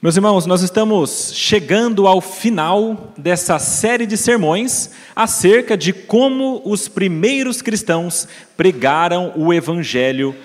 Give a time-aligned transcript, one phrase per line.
[0.00, 6.86] Meus irmãos, nós estamos chegando ao final dessa série de sermões acerca de como os
[6.86, 10.36] primeiros cristãos pregaram o evangelho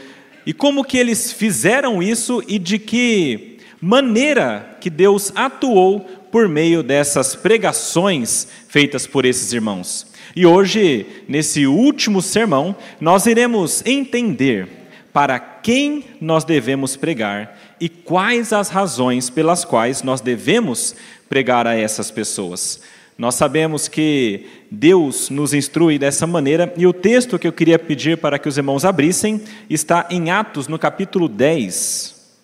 [0.43, 5.99] e como que eles fizeram isso e de que maneira que Deus atuou
[6.31, 10.07] por meio dessas pregações feitas por esses irmãos.
[10.35, 14.67] E hoje, nesse último sermão, nós iremos entender
[15.13, 20.95] para quem nós devemos pregar e quais as razões pelas quais nós devemos
[21.27, 22.81] pregar a essas pessoas.
[23.17, 28.17] Nós sabemos que Deus nos instrui dessa maneira, e o texto que eu queria pedir
[28.17, 32.39] para que os irmãos abrissem está em Atos, no capítulo 10.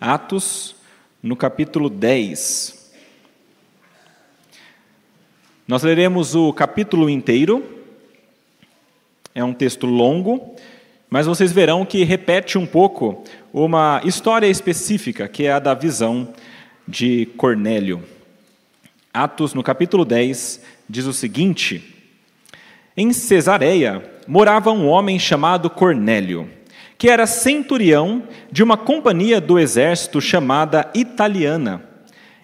[0.00, 0.74] Atos,
[1.22, 2.90] no capítulo 10.
[5.68, 7.64] Nós leremos o capítulo inteiro,
[9.32, 10.56] é um texto longo,
[11.10, 16.28] mas vocês verão que repete um pouco uma história específica, que é a da visão
[16.86, 18.02] de Cornélio.
[19.12, 21.82] Atos, no capítulo 10, diz o seguinte:
[22.96, 26.48] Em Cesareia morava um homem chamado Cornélio,
[26.96, 31.82] que era centurião de uma companhia do exército chamada Italiana.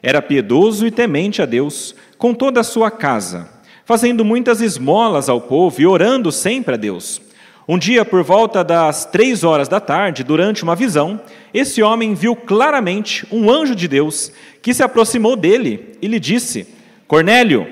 [0.03, 3.48] Era piedoso e temente a Deus com toda a sua casa,
[3.85, 7.26] fazendo muitas esmolas ao povo e orando sempre a Deus.
[7.69, 11.20] Um dia, por volta das três horas da tarde, durante uma visão,
[11.53, 14.31] esse homem viu claramente um anjo de Deus
[14.62, 16.69] que se aproximou dele e lhe disse:
[17.08, 17.67] Cornélio.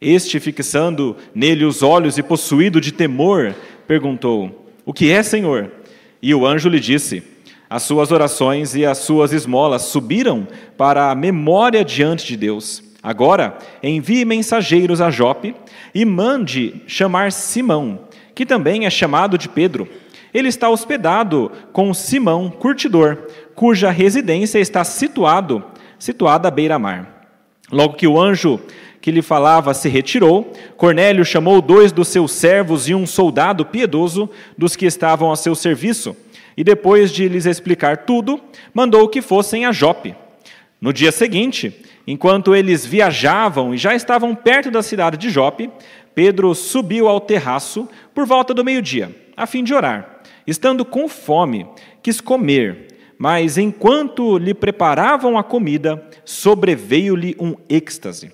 [0.00, 3.54] Este, fixando nele os olhos e possuído de temor,
[3.86, 5.70] perguntou: O que é, Senhor?
[6.22, 7.22] E o anjo lhe disse:
[7.68, 12.82] As suas orações e as suas esmolas subiram para a memória diante de Deus.
[13.02, 15.54] Agora, envie mensageiros a Jope
[15.94, 19.88] e mande chamar Simão que também é chamado de Pedro.
[20.32, 23.18] Ele está hospedado com Simão, curtidor,
[23.54, 25.62] cuja residência está situado,
[25.98, 27.28] situada à beira-mar.
[27.70, 28.60] Logo que o anjo
[29.00, 34.30] que lhe falava se retirou, Cornélio chamou dois dos seus servos e um soldado piedoso
[34.56, 36.16] dos que estavam a seu serviço,
[36.56, 38.40] e depois de lhes explicar tudo,
[38.72, 40.14] mandou que fossem a Jope.
[40.80, 45.70] No dia seguinte, enquanto eles viajavam e já estavam perto da cidade de Jope,
[46.14, 50.22] Pedro subiu ao terraço por volta do meio-dia, a fim de orar.
[50.46, 51.66] Estando com fome,
[52.02, 58.32] quis comer, mas enquanto lhe preparavam a comida, sobreveio-lhe um êxtase.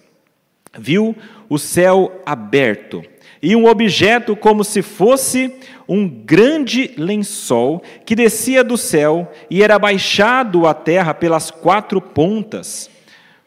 [0.77, 1.15] Viu
[1.49, 3.03] o céu aberto
[3.43, 5.55] e um objeto como se fosse
[5.89, 12.91] um grande lençol que descia do céu e era baixado à terra pelas quatro pontas,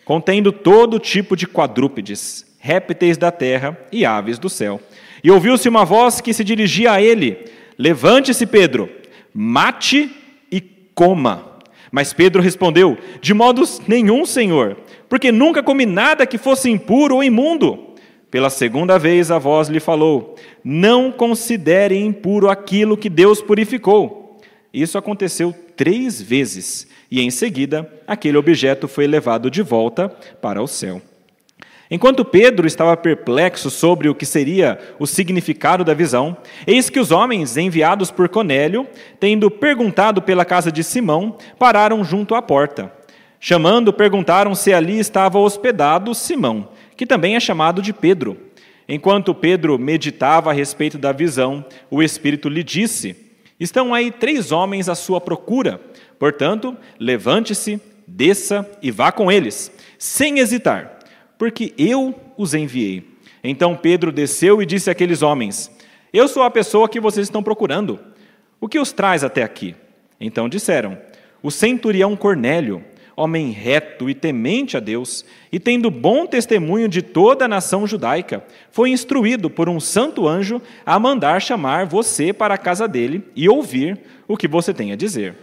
[0.05, 4.79] contendo todo tipo de quadrúpedes répteis da terra e aves do céu.
[5.23, 7.37] E ouviu-se uma voz que se dirigia a ele:
[7.77, 8.87] Levante-se, Pedro,
[9.33, 10.09] mate
[10.51, 10.61] e
[10.93, 11.57] coma.
[11.91, 14.77] Mas Pedro respondeu: De modo nenhum, Senhor,
[15.09, 17.87] porque nunca comi nada que fosse impuro ou imundo.
[18.29, 24.39] Pela segunda vez a voz lhe falou: Não considere impuro aquilo que Deus purificou.
[24.73, 30.67] Isso aconteceu três vezes, e em seguida aquele objeto foi levado de volta para o
[30.67, 31.01] céu.
[31.93, 37.11] Enquanto Pedro estava perplexo sobre o que seria o significado da visão, eis que os
[37.11, 38.87] homens enviados por Conélio,
[39.19, 42.89] tendo perguntado pela casa de Simão, pararam junto à porta.
[43.41, 48.37] Chamando, perguntaram se ali estava hospedado Simão, que também é chamado de Pedro.
[48.87, 53.17] Enquanto Pedro meditava a respeito da visão, o Espírito lhe disse:
[53.59, 55.81] Estão aí três homens à sua procura.
[56.17, 61.00] Portanto, levante-se, desça e vá com eles, sem hesitar
[61.41, 63.03] porque eu os enviei.
[63.43, 65.71] Então Pedro desceu e disse àqueles homens:
[66.13, 67.99] Eu sou a pessoa que vocês estão procurando.
[68.59, 69.73] O que os traz até aqui?
[70.19, 70.95] Então disseram:
[71.41, 72.83] O centurião Cornélio,
[73.15, 78.45] homem reto e temente a Deus, e tendo bom testemunho de toda a nação judaica,
[78.69, 83.49] foi instruído por um santo anjo a mandar chamar você para a casa dele e
[83.49, 85.33] ouvir o que você tem a dizer.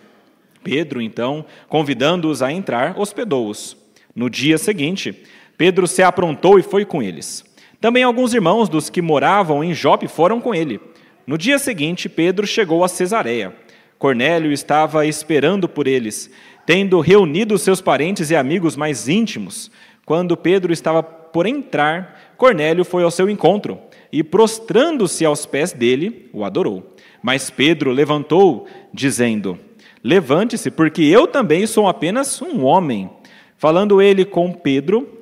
[0.62, 3.76] Pedro, então, convidando-os a entrar, hospedou-os.
[4.14, 5.25] No dia seguinte,
[5.58, 7.44] Pedro se aprontou e foi com eles.
[7.81, 10.81] Também alguns irmãos dos que moravam em Jope foram com ele.
[11.26, 13.52] No dia seguinte, Pedro chegou a Cesareia.
[13.99, 16.31] Cornélio estava esperando por eles,
[16.64, 19.69] tendo reunido seus parentes e amigos mais íntimos.
[20.06, 23.81] Quando Pedro estava por entrar, Cornélio foi ao seu encontro
[24.12, 26.94] e, prostrando-se aos pés dele, o adorou.
[27.20, 29.58] Mas Pedro levantou, dizendo:
[30.05, 33.10] Levante-se, porque eu também sou apenas um homem.
[33.56, 35.18] Falando ele com Pedro,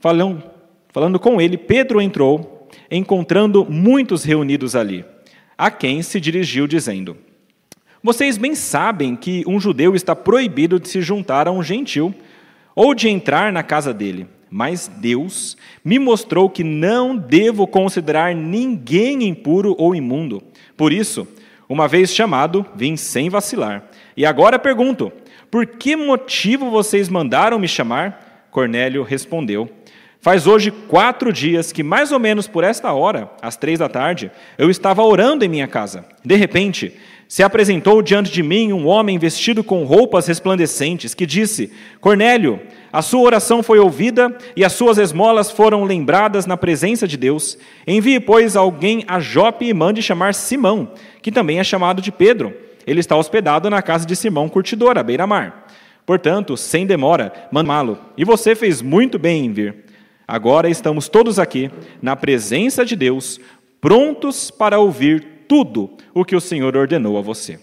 [0.00, 0.42] Falando,
[0.88, 5.04] falando com ele, Pedro entrou, encontrando muitos reunidos ali,
[5.58, 7.18] a quem se dirigiu, dizendo:
[8.02, 12.14] Vocês bem sabem que um judeu está proibido de se juntar a um gentil
[12.74, 14.26] ou de entrar na casa dele.
[14.50, 20.42] Mas Deus me mostrou que não devo considerar ninguém impuro ou imundo.
[20.76, 21.28] Por isso,
[21.68, 23.84] uma vez chamado, vim sem vacilar.
[24.16, 25.12] E agora pergunto:
[25.50, 28.48] por que motivo vocês mandaram me chamar?
[28.50, 29.70] Cornélio respondeu:
[30.22, 34.30] Faz hoje quatro dias que, mais ou menos por esta hora, às três da tarde,
[34.58, 36.04] eu estava orando em minha casa.
[36.22, 36.94] De repente,
[37.26, 41.72] se apresentou diante de mim um homem vestido com roupas resplandecentes, que disse:
[42.02, 42.60] Cornélio,
[42.92, 47.56] a sua oração foi ouvida e as suas esmolas foram lembradas na presença de Deus.
[47.86, 52.54] Envie, pois, alguém a Jope e mande chamar Simão, que também é chamado de Pedro.
[52.86, 55.66] Ele está hospedado na casa de Simão Curtidor, à beira-mar.
[56.04, 57.98] Portanto, sem demora, mandá-lo.
[58.18, 59.89] E você fez muito bem em vir.
[60.30, 63.40] Agora estamos todos aqui, na presença de Deus,
[63.80, 67.58] prontos para ouvir tudo o que o Senhor ordenou a você.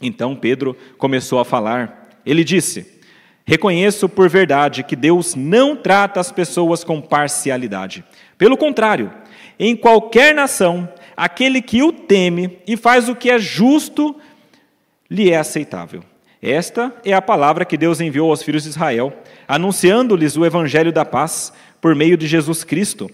[0.00, 2.08] Então Pedro começou a falar.
[2.24, 3.00] Ele disse:
[3.44, 8.04] Reconheço por verdade que Deus não trata as pessoas com parcialidade.
[8.38, 9.12] Pelo contrário,
[9.58, 14.14] em qualquer nação, aquele que o teme e faz o que é justo
[15.10, 16.04] lhe é aceitável.
[16.40, 19.12] Esta é a palavra que Deus enviou aos filhos de Israel,
[19.48, 23.10] anunciando-lhes o evangelho da paz por meio de Jesus Cristo.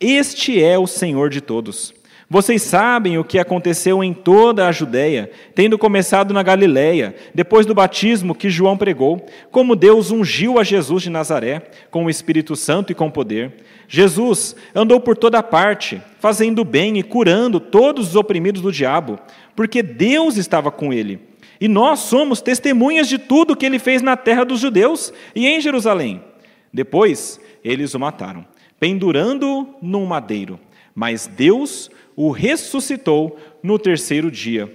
[0.00, 1.94] Este é o Senhor de todos.
[2.28, 7.74] Vocês sabem o que aconteceu em toda a Judéia, tendo começado na Galiléia, depois do
[7.74, 12.90] batismo que João pregou, como Deus ungiu a Jesus de Nazaré com o Espírito Santo
[12.90, 13.52] e com poder.
[13.86, 19.18] Jesus andou por toda parte, fazendo bem e curando todos os oprimidos do diabo,
[19.54, 21.20] porque Deus estava com ele.
[21.60, 25.60] E nós somos testemunhas de tudo que ele fez na terra dos judeus e em
[25.60, 26.22] Jerusalém.
[26.72, 28.46] Depois, eles o mataram,
[28.78, 30.60] pendurando-o num madeiro.
[30.94, 34.72] Mas Deus o ressuscitou no terceiro dia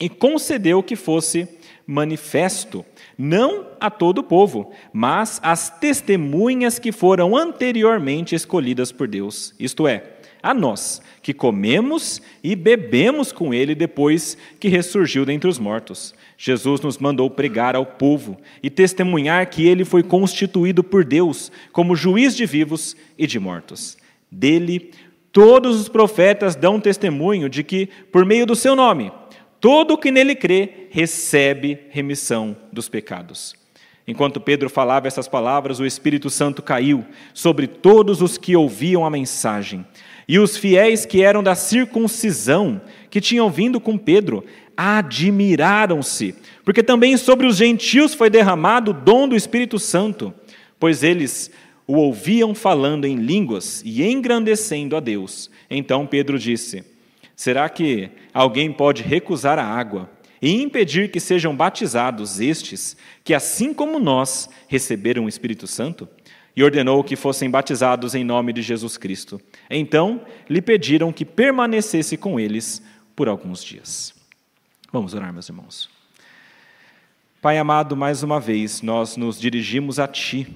[0.00, 1.46] e concedeu que fosse
[1.86, 2.84] manifesto,
[3.18, 9.86] não a todo o povo, mas às testemunhas que foram anteriormente escolhidas por Deus, isto
[9.86, 16.14] é, a nós, que comemos e bebemos com ele depois que ressurgiu dentre os mortos.
[16.44, 21.94] Jesus nos mandou pregar ao povo e testemunhar que ele foi constituído por Deus como
[21.94, 23.96] juiz de vivos e de mortos.
[24.28, 24.90] Dele,
[25.30, 29.12] todos os profetas dão testemunho de que, por meio do seu nome,
[29.60, 33.54] todo o que nele crê recebe remissão dos pecados.
[34.04, 39.10] Enquanto Pedro falava essas palavras, o Espírito Santo caiu sobre todos os que ouviam a
[39.10, 39.86] mensagem.
[40.26, 42.80] E os fiéis que eram da circuncisão,
[43.12, 44.42] que tinham vindo com Pedro,
[44.74, 50.32] admiraram-se, porque também sobre os gentios foi derramado o dom do Espírito Santo,
[50.80, 51.50] pois eles
[51.86, 55.50] o ouviam falando em línguas e engrandecendo a Deus.
[55.68, 56.86] Então Pedro disse:
[57.36, 60.08] Será que alguém pode recusar a água
[60.40, 66.08] e impedir que sejam batizados estes, que assim como nós receberam o Espírito Santo?
[66.56, 69.38] E ordenou que fossem batizados em nome de Jesus Cristo.
[69.70, 72.82] Então lhe pediram que permanecesse com eles
[73.14, 74.14] por alguns dias.
[74.92, 75.90] Vamos orar, meus irmãos.
[77.40, 80.46] Pai amado, mais uma vez nós nos dirigimos a Ti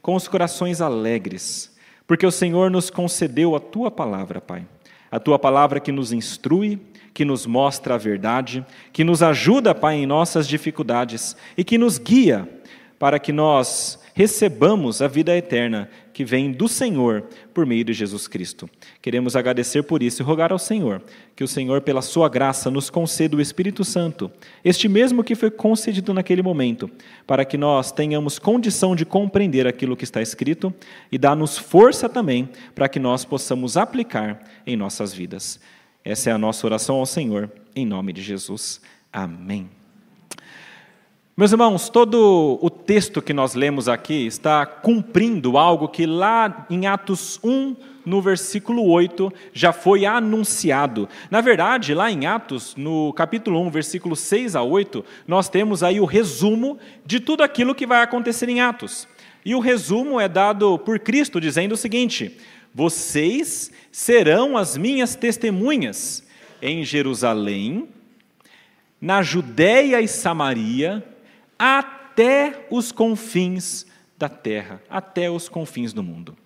[0.00, 1.76] com os corações alegres,
[2.06, 4.66] porque o Senhor nos concedeu a Tua palavra, Pai.
[5.10, 6.80] A Tua palavra que nos instrui,
[7.12, 11.98] que nos mostra a verdade, que nos ajuda, Pai, em nossas dificuldades e que nos
[11.98, 12.48] guia
[12.98, 18.28] para que nós recebamos a vida eterna que vem do Senhor por meio de Jesus
[18.28, 18.68] Cristo.
[19.00, 21.02] Queremos agradecer por isso e rogar ao Senhor
[21.34, 24.30] que o Senhor, pela sua graça, nos conceda o Espírito Santo,
[24.64, 26.90] este mesmo que foi concedido naquele momento,
[27.26, 30.72] para que nós tenhamos condição de compreender aquilo que está escrito
[31.10, 35.58] e dá-nos força também para que nós possamos aplicar em nossas vidas.
[36.04, 38.80] Essa é a nossa oração ao Senhor, em nome de Jesus.
[39.12, 39.81] Amém.
[41.42, 46.86] Meus irmãos, todo o texto que nós lemos aqui está cumprindo algo que lá em
[46.86, 47.74] Atos 1,
[48.06, 51.08] no versículo 8, já foi anunciado.
[51.32, 55.98] Na verdade, lá em Atos, no capítulo 1, versículo 6 a 8, nós temos aí
[55.98, 59.08] o resumo de tudo aquilo que vai acontecer em Atos.
[59.44, 62.38] E o resumo é dado por Cristo, dizendo o seguinte:
[62.72, 66.24] Vocês serão as minhas testemunhas
[66.62, 67.88] em Jerusalém,
[69.00, 71.04] na Judéia e Samaria,
[71.62, 73.86] até os confins
[74.18, 76.36] da terra, até os confins do mundo.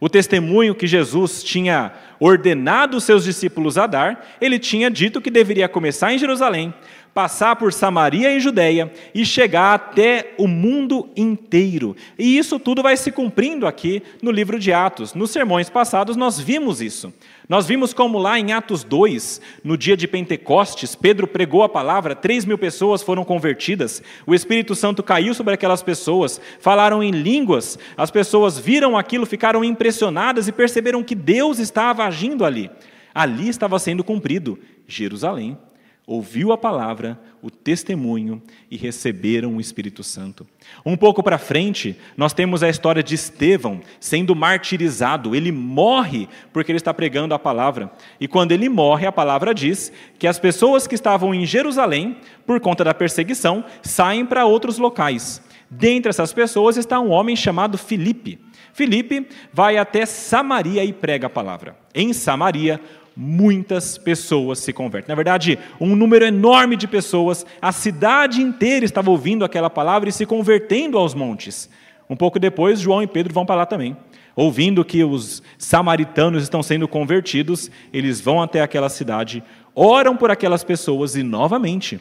[0.00, 5.30] O testemunho que Jesus tinha ordenado os seus discípulos a dar, ele tinha dito que
[5.30, 6.74] deveria começar em Jerusalém,
[7.14, 11.96] passar por Samaria e Judéia e chegar até o mundo inteiro.
[12.18, 15.14] E isso tudo vai se cumprindo aqui no livro de Atos.
[15.14, 17.14] Nos sermões passados nós vimos isso.
[17.48, 22.16] Nós vimos como lá em Atos 2, no dia de Pentecostes, Pedro pregou a palavra,
[22.16, 27.78] 3 mil pessoas foram convertidas, o Espírito Santo caiu sobre aquelas pessoas, falaram em línguas,
[27.98, 32.70] as pessoas viram aquilo, ficaram impressionadas e perceberam que Deus estava agindo ali.
[33.14, 35.58] Ali estava sendo cumprido Jerusalém
[36.06, 40.46] ouviu a palavra, o testemunho e receberam o Espírito Santo.
[40.84, 45.34] Um pouco para frente, nós temos a história de Estevão sendo martirizado.
[45.34, 47.90] Ele morre porque ele está pregando a palavra.
[48.20, 52.60] E quando ele morre, a palavra diz que as pessoas que estavam em Jerusalém, por
[52.60, 55.42] conta da perseguição, saem para outros locais.
[55.70, 58.38] Dentre essas pessoas está um homem chamado Filipe.
[58.74, 61.76] Filipe vai até Samaria e prega a palavra.
[61.94, 62.80] Em Samaria,
[63.16, 65.08] muitas pessoas se convertem.
[65.08, 70.12] Na verdade, um número enorme de pessoas, a cidade inteira estava ouvindo aquela palavra e
[70.12, 71.70] se convertendo aos montes.
[72.08, 73.96] Um pouco depois, João e Pedro vão para lá também.
[74.36, 79.44] Ouvindo que os samaritanos estão sendo convertidos, eles vão até aquela cidade,
[79.74, 82.00] oram por aquelas pessoas e, novamente,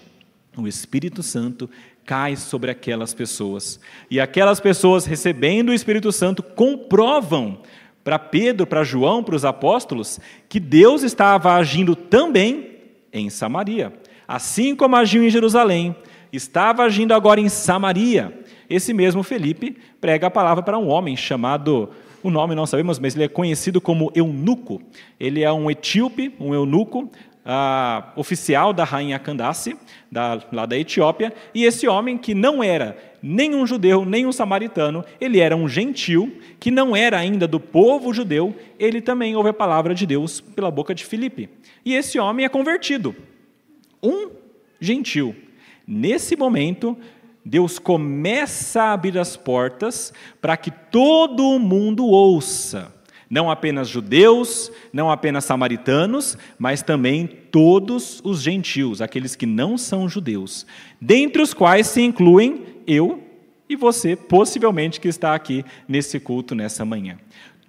[0.58, 1.70] o Espírito Santo
[2.06, 3.80] cai sobre aquelas pessoas.
[4.10, 7.60] E aquelas pessoas, recebendo o Espírito Santo, comprovam
[8.04, 10.20] para Pedro, para João, para os apóstolos,
[10.50, 12.72] que Deus estava agindo também
[13.12, 13.94] em Samaria.
[14.28, 15.96] Assim como agiu em Jerusalém,
[16.32, 18.42] estava agindo agora em Samaria.
[18.70, 21.90] Esse mesmo Felipe prega a palavra para um homem chamado,
[22.22, 24.82] o nome não sabemos, mas ele é conhecido como eunuco.
[25.20, 27.10] Ele é um etíope, um eunuco,
[27.44, 29.78] uh, oficial da rainha Candace,
[30.12, 34.34] da, lá da Etiópia, e esse homem que não era nem um judeu, nem um
[34.34, 39.48] samaritano, ele era um gentil, que não era ainda do povo judeu, ele também ouve
[39.48, 41.50] a palavra de Deus pela boca de Filipe.
[41.86, 43.16] E esse homem é convertido.
[44.04, 44.30] Um
[44.78, 45.34] gentil.
[45.88, 46.98] Nesse momento,
[47.46, 50.12] Deus começa a abrir as portas
[50.42, 52.92] para que todo mundo ouça
[53.34, 60.08] não apenas judeus, não apenas samaritanos, mas também todos os gentios, aqueles que não são
[60.08, 60.68] judeus,
[61.02, 63.24] dentre os quais se incluem eu
[63.68, 67.18] e você, possivelmente, que está aqui nesse culto nessa manhã.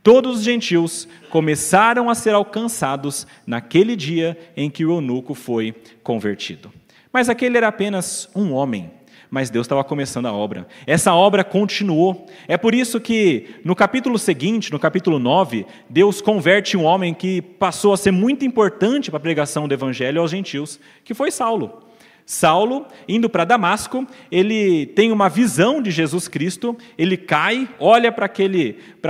[0.02, 6.70] Todos os gentios começaram a ser alcançados naquele dia em que o eunuco foi convertido.
[7.12, 8.90] Mas aquele era apenas um homem
[9.34, 10.64] mas Deus estava começando a obra.
[10.86, 12.24] Essa obra continuou.
[12.46, 17.42] É por isso que no capítulo seguinte, no capítulo 9, Deus converte um homem que
[17.42, 21.83] passou a ser muito importante para a pregação do evangelho aos gentios, que foi Saulo.
[22.26, 28.26] Saulo, indo para Damasco, ele tem uma visão de Jesus Cristo, ele cai, olha para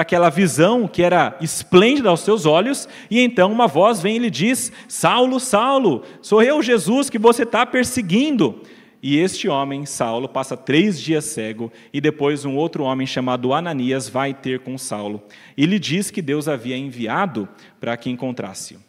[0.02, 4.30] aquela visão que era esplêndida aos seus olhos, e então uma voz vem e lhe
[4.30, 8.60] diz: Saulo, Saulo, sou eu, Jesus, que você está perseguindo.
[9.00, 14.08] E este homem, Saulo, passa três dias cego, e depois um outro homem chamado Ananias
[14.08, 15.22] vai ter com Saulo.
[15.56, 17.46] E lhe diz que Deus havia enviado
[17.78, 18.80] para que encontrasse-o.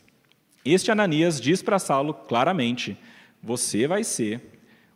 [0.63, 2.97] Este Ananias diz para Saulo claramente:
[3.45, 4.41] Você vai ser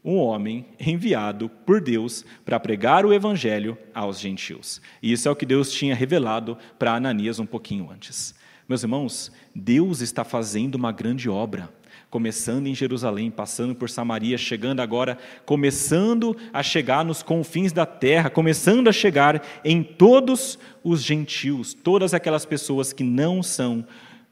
[0.03, 4.81] um homem enviado por Deus para pregar o evangelho aos gentios.
[5.03, 8.33] E isso é o que Deus tinha revelado para Ananias um pouquinho antes.
[8.67, 11.69] Meus irmãos, Deus está fazendo uma grande obra
[12.09, 15.15] começando em Jerusalém, passando por Samaria, chegando agora,
[15.45, 22.15] começando a chegar nos confins da terra, começando a chegar em todos os gentios, todas
[22.15, 23.85] aquelas pessoas que não são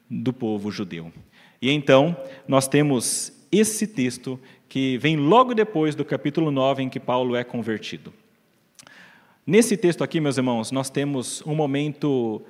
[0.09, 1.13] do povo judeu.
[1.61, 6.99] E então, nós temos esse texto que vem logo depois do capítulo 9 em que
[6.99, 8.13] Paulo é convertido.
[9.45, 12.41] Nesse texto aqui, meus irmãos, nós temos um momento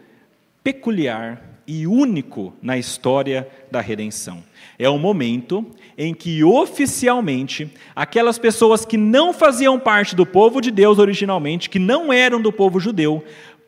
[0.64, 4.44] peculiar e único na história da redenção.
[4.80, 5.66] É o momento
[5.98, 11.78] em que oficialmente aquelas pessoas que não faziam parte do povo de Deus originalmente, que
[11.78, 13.24] não eram do povo judeu,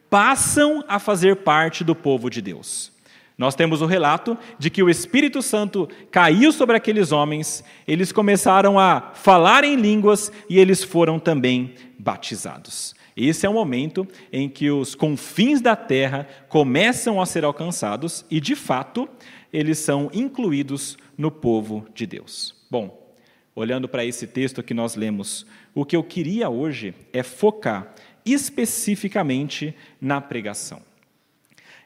[0.09, 2.91] passam a fazer parte do povo de Deus.
[3.39, 8.77] Nós temos o relato de que o Espírito Santo caiu sobre aqueles homens, eles começaram
[8.77, 12.93] a falar em línguas e eles foram também batizados.
[13.15, 18.41] Esse é o momento em que os confins da terra começam a ser alcançados e,
[18.41, 19.07] de fato,
[19.53, 22.53] eles são incluídos no povo de Deus.
[22.69, 23.15] Bom,
[23.55, 29.73] olhando para esse texto que nós lemos, o que eu queria hoje é focar especificamente
[30.01, 30.88] na pregação.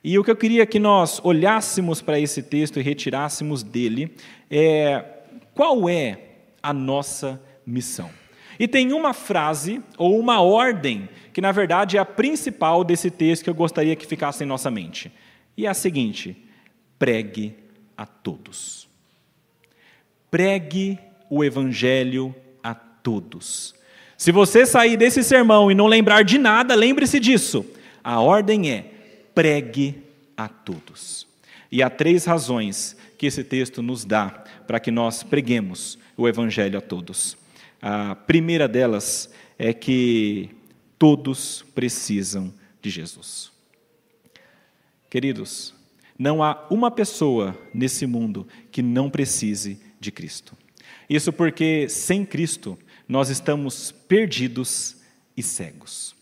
[0.03, 4.13] E o que eu queria que nós olhássemos para esse texto e retirássemos dele
[4.51, 5.03] é
[5.53, 6.19] qual é
[6.61, 8.09] a nossa missão.
[8.59, 13.43] E tem uma frase ou uma ordem que, na verdade, é a principal desse texto
[13.43, 15.11] que eu gostaria que ficasse em nossa mente.
[15.55, 16.35] E é a seguinte:
[16.99, 17.55] pregue
[17.97, 18.87] a todos.
[20.29, 23.73] Pregue o evangelho a todos.
[24.17, 27.65] Se você sair desse sermão e não lembrar de nada, lembre-se disso.
[28.03, 28.92] A ordem é:
[29.33, 30.03] pregue
[30.35, 31.27] a todos.
[31.71, 34.29] E há três razões que esse texto nos dá
[34.67, 37.37] para que nós preguemos o evangelho a todos.
[37.81, 40.49] A primeira delas é que
[40.97, 43.51] todos precisam de Jesus.
[45.09, 45.73] Queridos,
[46.17, 50.55] não há uma pessoa nesse mundo que não precise de Cristo.
[51.09, 54.97] Isso porque sem Cristo nós estamos perdidos
[55.35, 56.15] e cegos.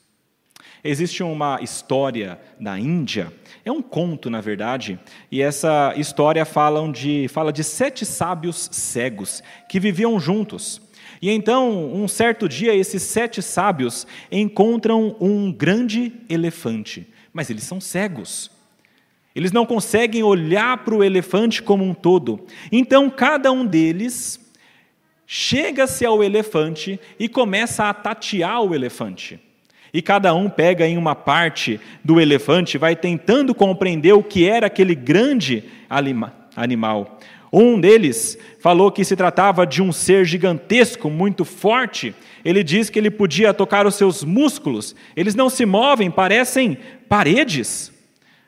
[0.83, 3.31] Existe uma história na Índia,
[3.63, 4.99] é um conto, na verdade,
[5.31, 10.81] e essa história fala de, fala de sete sábios cegos que viviam juntos.
[11.21, 17.79] E então, um certo dia, esses sete sábios encontram um grande elefante, mas eles são
[17.79, 18.49] cegos.
[19.35, 22.43] Eles não conseguem olhar para o elefante como um todo.
[22.71, 24.39] Então, cada um deles
[25.27, 29.39] chega-se ao elefante e começa a tatear o elefante.
[29.93, 34.67] E cada um pega em uma parte do elefante, vai tentando compreender o que era
[34.67, 37.19] aquele grande animal.
[37.51, 42.15] Um deles falou que se tratava de um ser gigantesco, muito forte.
[42.45, 46.77] Ele diz que ele podia tocar os seus músculos, eles não se movem, parecem
[47.09, 47.91] paredes.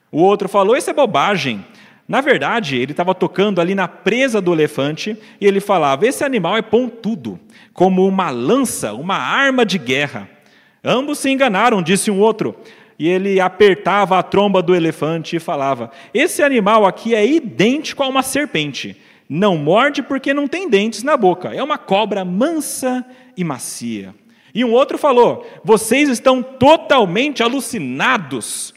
[0.10, 1.66] O outro falou: Isso é bobagem.
[2.08, 6.56] Na verdade, ele estava tocando ali na presa do elefante e ele falava: Esse animal
[6.56, 7.38] é pontudo,
[7.74, 10.30] como uma lança, uma arma de guerra.
[10.84, 12.56] Ambos se enganaram, disse um outro.
[13.00, 18.08] E ele apertava a tromba do elefante e falava: Esse animal aqui é idêntico a
[18.08, 18.98] uma serpente.
[19.30, 21.54] Não morde porque não tem dentes na boca.
[21.54, 24.14] É uma cobra mansa e macia.
[24.54, 28.74] E um outro falou: Vocês estão totalmente alucinados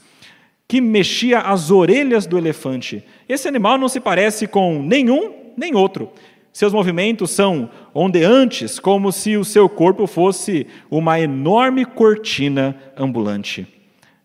[0.69, 3.05] que mexia as orelhas do elefante.
[3.29, 6.11] Esse animal não se parece com nenhum nem outro.
[6.53, 13.67] Seus movimentos são ondeantes, como se o seu corpo fosse uma enorme cortina ambulante.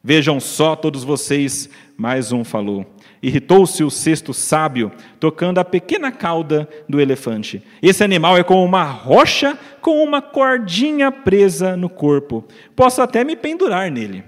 [0.04, 2.86] Vejam só, todos vocês, mais um falou.
[3.24, 7.64] Irritou-se o sexto sábio, tocando a pequena cauda do elefante.
[7.82, 12.44] Esse animal é como uma rocha com uma cordinha presa no corpo.
[12.76, 14.24] Posso até me pendurar nele.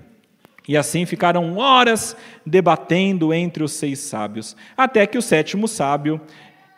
[0.65, 6.22] E assim ficaram horas debatendo entre os seis sábios, até que o sétimo sábio,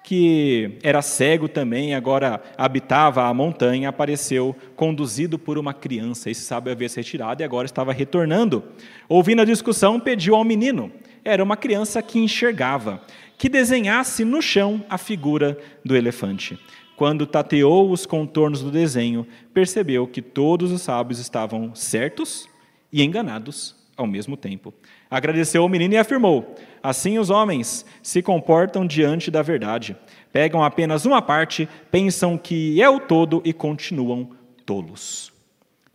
[0.05, 6.29] que era cego também, agora habitava a montanha, apareceu conduzido por uma criança.
[6.29, 8.63] Esse sábio havia se retirado e agora estava retornando.
[9.09, 10.91] Ouvindo a discussão, pediu ao menino,
[11.23, 13.01] era uma criança que enxergava,
[13.35, 16.55] que desenhasse no chão a figura do elefante.
[16.95, 22.47] Quando tateou os contornos do desenho, percebeu que todos os sábios estavam certos
[22.93, 24.71] e enganados ao mesmo tempo.
[25.15, 29.95] Agradeceu ao menino e afirmou: Assim os homens se comportam diante da verdade.
[30.29, 34.31] Pegam apenas uma parte, pensam que é o todo e continuam
[34.65, 35.31] tolos.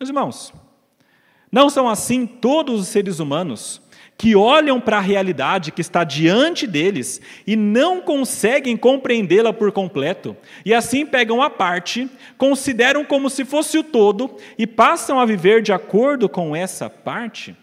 [0.01, 0.55] Meus irmãos,
[1.53, 3.83] não são assim todos os seres humanos
[4.17, 10.35] que olham para a realidade que está diante deles e não conseguem compreendê-la por completo,
[10.65, 15.61] e assim pegam a parte, consideram como se fosse o todo e passam a viver
[15.61, 17.55] de acordo com essa parte?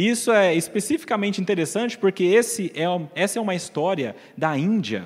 [0.00, 2.84] Isso é especificamente interessante porque esse é,
[3.14, 5.04] essa é uma história da Índia.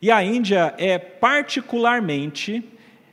[0.00, 2.64] E a Índia é particularmente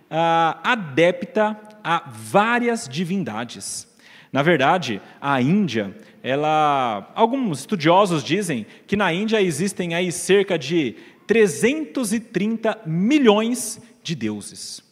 [0.09, 3.85] ah, adepta a várias divindades.
[4.31, 10.95] Na verdade, a Índia, ela, alguns estudiosos dizem que na Índia existem aí cerca de
[11.27, 14.88] 330 milhões de deuses.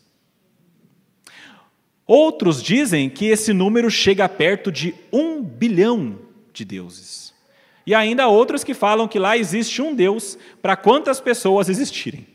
[2.08, 6.18] Outros dizem que esse número chega perto de um bilhão
[6.54, 7.34] de deuses.
[7.86, 12.26] E ainda outros que falam que lá existe um Deus para quantas pessoas existirem.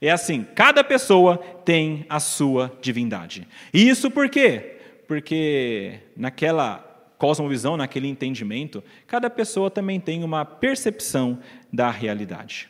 [0.00, 3.46] É assim, cada pessoa tem a sua divindade.
[3.74, 4.76] E isso por quê?
[5.06, 6.82] porque naquela
[7.18, 11.38] cosmovisão, naquele entendimento, cada pessoa também tem uma percepção
[11.72, 12.68] da realidade.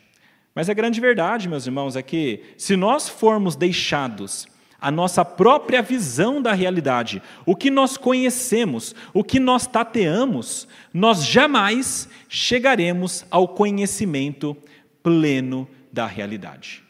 [0.55, 4.47] Mas a grande verdade, meus irmãos, é que se nós formos deixados
[4.79, 11.25] a nossa própria visão da realidade, o que nós conhecemos, o que nós tateamos, nós
[11.25, 14.55] jamais chegaremos ao conhecimento
[15.01, 16.83] pleno da realidade.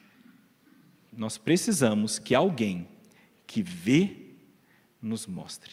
[1.16, 2.88] Nós precisamos que alguém
[3.46, 4.12] que vê
[5.02, 5.72] nos mostre.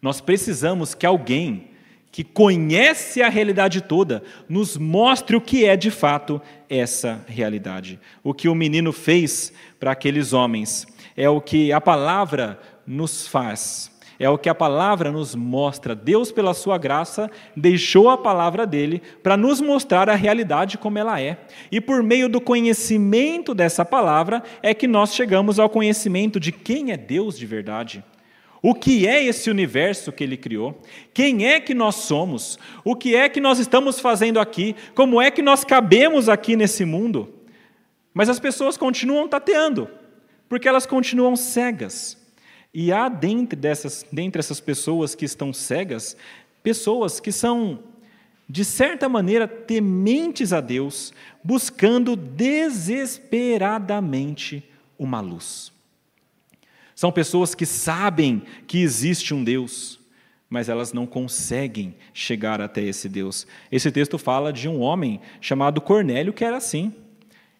[0.00, 1.70] Nós precisamos que alguém
[2.10, 7.98] que conhece a realidade toda nos mostre o que é de fato essa realidade.
[8.22, 10.86] O que o menino fez para aqueles homens
[11.18, 13.90] é o que a palavra nos faz.
[14.20, 15.92] É o que a palavra nos mostra.
[15.92, 21.20] Deus, pela sua graça, deixou a palavra dele para nos mostrar a realidade como ela
[21.20, 21.38] é.
[21.72, 26.92] E por meio do conhecimento dessa palavra é que nós chegamos ao conhecimento de quem
[26.92, 28.04] é Deus de verdade.
[28.62, 30.80] O que é esse universo que ele criou?
[31.12, 32.60] Quem é que nós somos?
[32.84, 34.76] O que é que nós estamos fazendo aqui?
[34.94, 37.34] Como é que nós cabemos aqui nesse mundo?
[38.14, 39.88] Mas as pessoas continuam tateando,
[40.48, 42.16] porque elas continuam cegas.
[42.72, 46.16] E há dentre, dessas, dentre essas pessoas que estão cegas,
[46.62, 47.80] pessoas que são,
[48.48, 54.62] de certa maneira, tementes a Deus, buscando desesperadamente
[54.98, 55.72] uma luz.
[56.94, 60.00] São pessoas que sabem que existe um Deus,
[60.50, 63.46] mas elas não conseguem chegar até esse Deus.
[63.70, 66.92] Esse texto fala de um homem chamado Cornélio que era assim.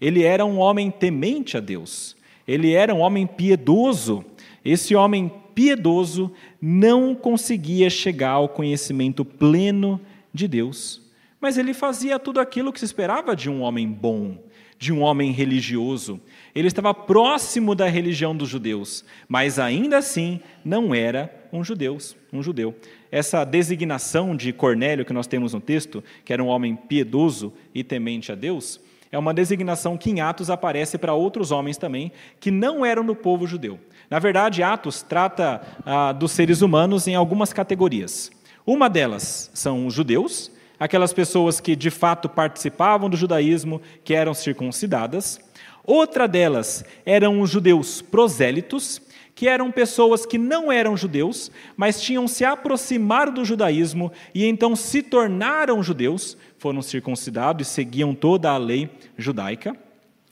[0.00, 2.17] Ele era um homem temente a Deus.
[2.48, 4.24] Ele era um homem piedoso.
[4.64, 10.00] Esse homem piedoso não conseguia chegar ao conhecimento pleno
[10.32, 11.02] de Deus.
[11.38, 14.38] Mas ele fazia tudo aquilo que se esperava de um homem bom,
[14.78, 16.18] de um homem religioso.
[16.54, 21.98] Ele estava próximo da religião dos judeus, mas ainda assim não era um judeu,
[22.32, 22.74] um judeu.
[23.10, 27.84] Essa designação de Cornélio que nós temos no texto, que era um homem piedoso e
[27.84, 32.50] temente a Deus, é uma designação que em Atos aparece para outros homens também, que
[32.50, 33.78] não eram do povo judeu.
[34.10, 38.30] Na verdade, Atos trata ah, dos seres humanos em algumas categorias.
[38.66, 44.34] Uma delas são os judeus, aquelas pessoas que de fato participavam do judaísmo, que eram
[44.34, 45.40] circuncidadas.
[45.84, 49.00] Outra delas eram os judeus prosélitos,
[49.34, 54.74] que eram pessoas que não eram judeus, mas tinham se aproximado do judaísmo e então
[54.74, 59.76] se tornaram judeus, foram circuncidados e seguiam toda a lei judaica.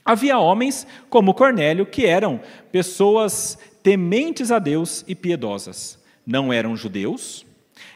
[0.05, 5.99] Havia homens como Cornélio, que eram pessoas tementes a Deus e piedosas.
[6.25, 7.47] Não eram judeus,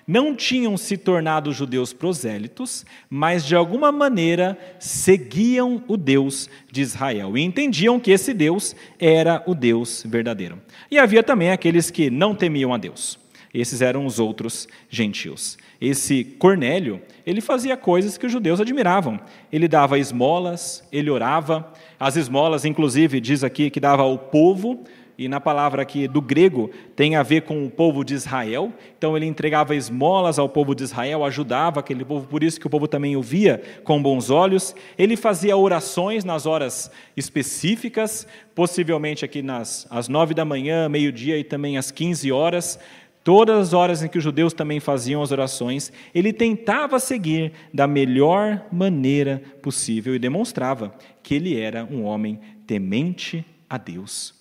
[0.06, 7.36] não tinham se tornado judeus prosélitos, mas de alguma maneira seguiam o Deus de Israel
[7.38, 10.60] e entendiam que esse Deus era o Deus verdadeiro.
[10.90, 13.18] E havia também aqueles que não temiam a Deus.
[13.52, 15.58] Esses eram os outros gentios.
[15.80, 19.18] Esse Cornélio, ele fazia coisas que os judeus admiravam.
[19.52, 21.72] Ele dava esmolas, ele orava.
[21.98, 24.84] As esmolas, inclusive, diz aqui que dava ao povo
[25.20, 28.72] e na palavra aqui do grego tem a ver com o povo de Israel.
[28.96, 32.70] Então ele entregava esmolas ao povo de Israel, ajudava aquele povo, por isso que o
[32.70, 34.74] povo também o via com bons olhos.
[34.96, 41.44] Ele fazia orações nas horas específicas, possivelmente aqui nas às nove da manhã, meio-dia e
[41.44, 42.78] também às quinze horas.
[43.22, 47.86] Todas as horas em que os judeus também faziam as orações, ele tentava seguir da
[47.86, 54.34] melhor maneira possível e demonstrava que ele era um homem temente a Deus.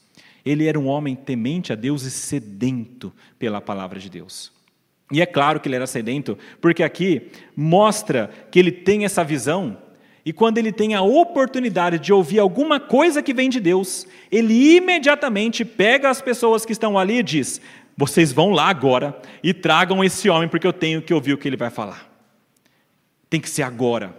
[0.45, 4.51] Ele era um homem temente a Deus e sedento pela palavra de Deus.
[5.11, 9.77] E é claro que ele era sedento, porque aqui mostra que ele tem essa visão,
[10.23, 14.75] e quando ele tem a oportunidade de ouvir alguma coisa que vem de Deus, ele
[14.75, 17.59] imediatamente pega as pessoas que estão ali e diz:
[17.99, 21.45] Vocês vão lá agora e tragam esse homem, porque eu tenho que ouvir o que
[21.45, 22.09] ele vai falar.
[23.29, 24.17] Tem que ser agora.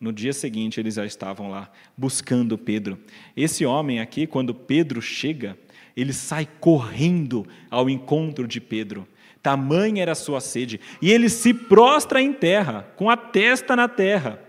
[0.00, 2.98] No dia seguinte, eles já estavam lá buscando Pedro.
[3.36, 5.58] Esse homem aqui, quando Pedro chega,
[5.94, 9.06] ele sai correndo ao encontro de Pedro.
[9.42, 10.80] Tamanha era a sua sede.
[11.02, 14.42] E ele se prostra em terra, com a testa na terra,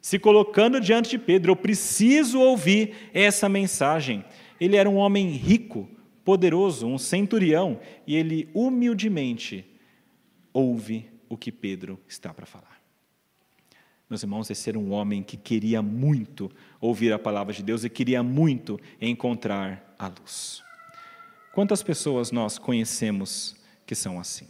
[0.00, 1.52] se colocando diante de Pedro.
[1.52, 4.24] Eu preciso ouvir essa mensagem.
[4.60, 5.88] Ele era um homem rico,
[6.28, 9.64] poderoso, um centurião, e ele humildemente
[10.52, 12.82] ouve o que Pedro está para falar.
[14.10, 16.50] Meus irmãos, esse era um homem que queria muito
[16.82, 20.62] ouvir a palavra de Deus e queria muito encontrar a luz.
[21.54, 24.48] Quantas pessoas nós conhecemos que são assim?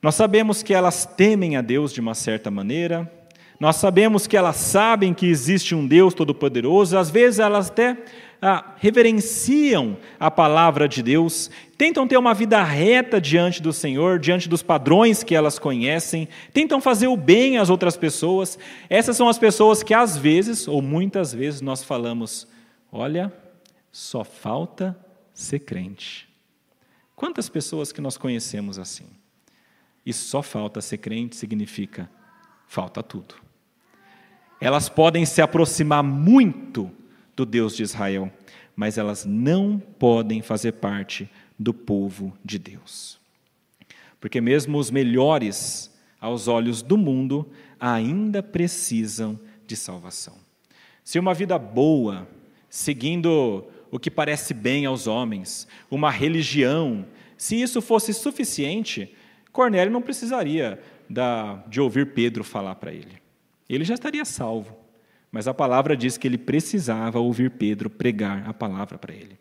[0.00, 3.12] Nós sabemos que elas temem a Deus de uma certa maneira,
[3.60, 7.98] nós sabemos que elas sabem que existe um Deus todo-poderoso, às vezes elas até
[8.40, 14.48] ah, reverenciam a palavra de Deus, tentam ter uma vida reta diante do Senhor, diante
[14.48, 18.58] dos padrões que elas conhecem, tentam fazer o bem às outras pessoas.
[18.88, 22.46] Essas são as pessoas que às vezes, ou muitas vezes, nós falamos:
[22.92, 23.32] olha,
[23.90, 24.96] só falta
[25.32, 26.28] ser crente.
[27.16, 29.06] Quantas pessoas que nós conhecemos assim?
[30.06, 32.08] E só falta ser crente significa
[32.66, 33.34] falta tudo.
[34.60, 36.90] Elas podem se aproximar muito
[37.38, 38.32] do Deus de Israel,
[38.74, 43.18] mas elas não podem fazer parte do povo de Deus.
[44.20, 47.48] Porque mesmo os melhores aos olhos do mundo
[47.78, 50.34] ainda precisam de salvação.
[51.04, 52.28] Se uma vida boa,
[52.68, 57.06] seguindo o que parece bem aos homens, uma religião
[57.40, 59.14] Se isso fosse suficiente,
[59.52, 63.22] Cornélio não precisaria da, de ouvir Pedro falar para ele.
[63.68, 64.76] Ele já estaria salvo.
[65.30, 69.38] Mas a palavra diz que ele precisava ouvir Pedro pregar a palavra para ele.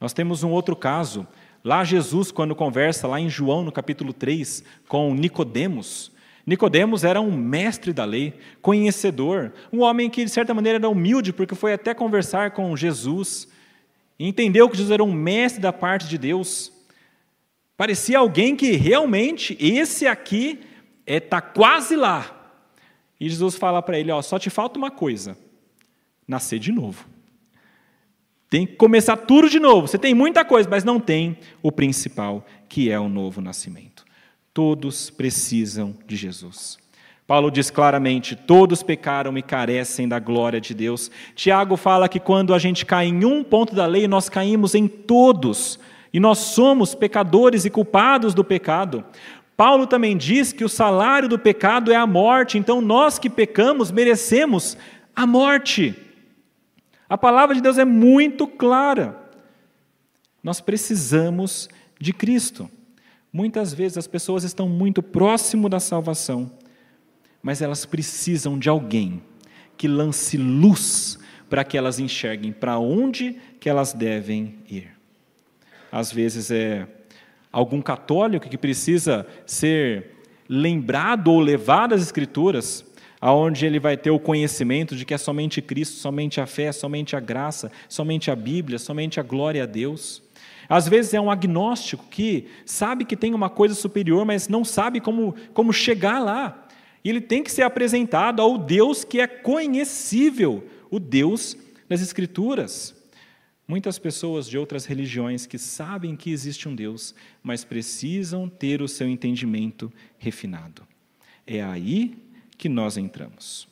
[0.00, 1.26] Nós temos um outro caso.
[1.64, 6.12] Lá Jesus, quando conversa lá em João, no capítulo 3, com Nicodemos,
[6.48, 11.30] Nicodemos era um mestre da lei, conhecedor, um homem que de certa maneira era humilde,
[11.30, 13.46] porque foi até conversar com Jesus,
[14.18, 16.72] e entendeu que Jesus era um mestre da parte de Deus.
[17.76, 20.60] Parecia alguém que realmente esse aqui
[21.06, 22.37] está é, tá quase lá.
[23.20, 25.36] E Jesus fala para ele: ó, só te falta uma coisa:
[26.26, 27.06] nascer de novo.
[28.50, 29.86] Tem que começar tudo de novo.
[29.86, 34.04] Você tem muita coisa, mas não tem o principal, que é o novo nascimento.
[34.54, 36.78] Todos precisam de Jesus.
[37.26, 41.10] Paulo diz claramente: todos pecaram e carecem da glória de Deus.
[41.34, 44.88] Tiago fala que quando a gente cai em um ponto da lei, nós caímos em
[44.88, 45.78] todos.
[46.10, 49.04] E nós somos pecadores e culpados do pecado.
[49.58, 53.90] Paulo também diz que o salário do pecado é a morte, então nós que pecamos
[53.90, 54.76] merecemos
[55.16, 55.96] a morte.
[57.08, 59.20] A palavra de Deus é muito clara.
[60.44, 61.68] Nós precisamos
[61.98, 62.70] de Cristo.
[63.32, 66.52] Muitas vezes as pessoas estão muito próximo da salvação,
[67.42, 69.20] mas elas precisam de alguém
[69.76, 71.18] que lance luz
[71.50, 74.92] para que elas enxerguem para onde que elas devem ir.
[75.90, 76.86] Às vezes é
[77.52, 82.84] algum católico que precisa ser lembrado ou levado às escrituras,
[83.20, 87.16] aonde ele vai ter o conhecimento de que é somente Cristo, somente a fé, somente
[87.16, 90.22] a graça, somente a Bíblia, somente a glória a Deus.
[90.68, 95.00] Às vezes é um agnóstico que sabe que tem uma coisa superior, mas não sabe
[95.00, 96.66] como, como chegar lá.
[97.02, 101.56] E ele tem que ser apresentado ao Deus que é conhecível, o Deus
[101.88, 102.94] das Escrituras.
[103.68, 108.88] Muitas pessoas de outras religiões que sabem que existe um Deus, mas precisam ter o
[108.88, 110.88] seu entendimento refinado.
[111.46, 112.16] É aí
[112.56, 113.68] que nós entramos.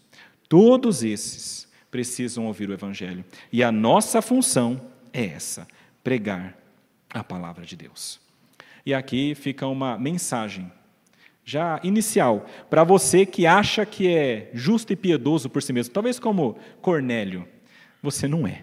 [0.50, 3.24] Todos esses precisam ouvir o Evangelho.
[3.50, 4.82] E a nossa função
[5.14, 5.66] é essa:
[6.04, 6.54] pregar
[7.08, 8.20] a palavra de Deus.
[8.84, 10.70] E aqui fica uma mensagem,
[11.42, 16.18] já inicial, para você que acha que é justo e piedoso por si mesmo, talvez
[16.18, 17.48] como Cornélio.
[18.02, 18.62] Você não é.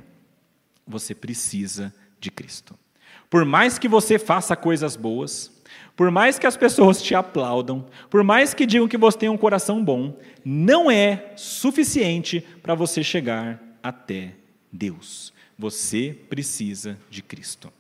[0.88, 2.78] Você precisa de Cristo.
[3.30, 5.52] Por mais que você faça coisas boas,
[5.96, 9.38] por mais que as pessoas te aplaudam, por mais que digam que você tem um
[9.38, 14.36] coração bom, não é suficiente para você chegar até
[14.72, 15.34] Deus.
[15.58, 17.72] Você precisa de Cristo.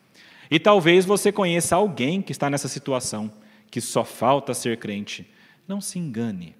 [0.49, 3.31] E talvez você conheça alguém que está nessa situação,
[3.71, 5.27] que só falta ser crente.
[5.67, 6.55] Não se engane.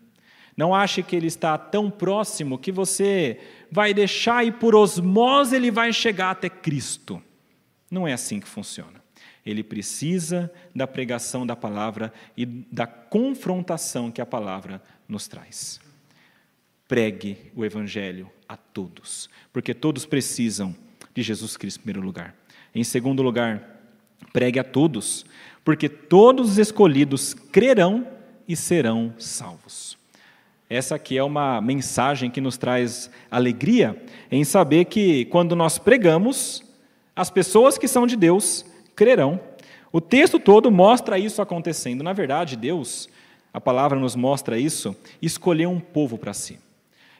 [0.55, 3.39] Não ache que ele está tão próximo que você
[3.71, 7.21] vai deixar e por osmose ele vai chegar até Cristo.
[7.89, 9.01] Não é assim que funciona.
[9.45, 15.81] Ele precisa da pregação da palavra e da confrontação que a palavra nos traz.
[16.87, 20.75] Pregue o evangelho a todos, porque todos precisam
[21.13, 22.35] de Jesus Cristo em primeiro lugar.
[22.73, 23.73] Em segundo lugar,
[24.31, 25.25] Pregue a todos,
[25.63, 28.07] porque todos os escolhidos crerão
[28.47, 29.97] e serão salvos.
[30.69, 36.63] Essa aqui é uma mensagem que nos traz alegria em saber que quando nós pregamos,
[37.15, 39.39] as pessoas que são de Deus crerão.
[39.91, 42.03] O texto todo mostra isso acontecendo.
[42.03, 43.07] Na verdade, Deus,
[43.53, 46.57] a palavra nos mostra isso, escolheu um povo para si.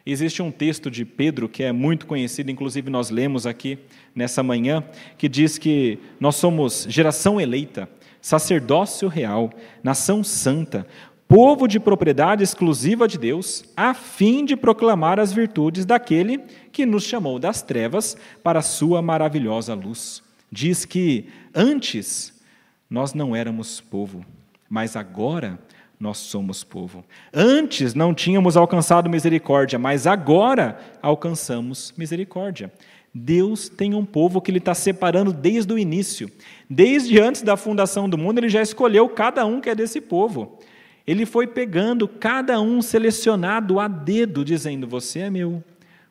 [0.06, 3.78] Existe um texto de Pedro que é muito conhecido, inclusive nós lemos aqui
[4.14, 4.84] nessa manhã,
[5.16, 7.88] que diz que nós somos geração eleita,
[8.20, 9.50] sacerdócio real,
[9.82, 10.86] nação santa,
[11.34, 16.38] povo de propriedade exclusiva de Deus, a fim de proclamar as virtudes daquele
[16.70, 20.22] que nos chamou das trevas para a sua maravilhosa luz.
[20.48, 22.40] Diz que antes
[22.88, 24.24] nós não éramos povo,
[24.70, 25.58] mas agora
[25.98, 27.04] nós somos povo.
[27.32, 32.72] Antes não tínhamos alcançado misericórdia, mas agora alcançamos misericórdia.
[33.12, 36.30] Deus tem um povo que Ele está separando desde o início.
[36.70, 40.60] Desde antes da fundação do mundo, Ele já escolheu cada um que é desse povo.
[41.06, 45.62] Ele foi pegando cada um selecionado a dedo, dizendo: Você é meu,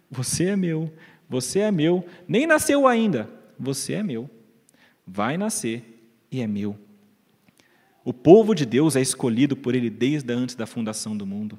[0.10, 0.92] você é meu,
[1.28, 2.06] você é meu.
[2.28, 4.30] Nem nasceu ainda, você é meu.
[5.06, 5.84] Vai nascer
[6.32, 6.78] e é meu.
[8.06, 11.58] O povo de Deus é escolhido por Ele desde antes da fundação do mundo.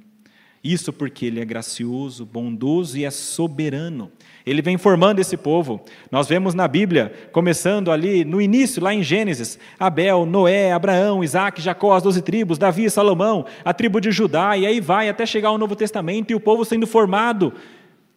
[0.64, 4.10] Isso porque Ele é gracioso, bondoso e é soberano.
[4.46, 5.84] Ele vem formando esse povo.
[6.10, 11.60] Nós vemos na Bíblia, começando ali no início, lá em Gênesis, Abel, Noé, Abraão, Isaac,
[11.60, 15.50] Jacó, as doze tribos, Davi, Salomão, a tribo de Judá, e aí vai até chegar
[15.50, 17.52] ao Novo Testamento e o povo sendo formado,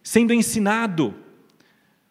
[0.02, 1.14] sendo ensinado,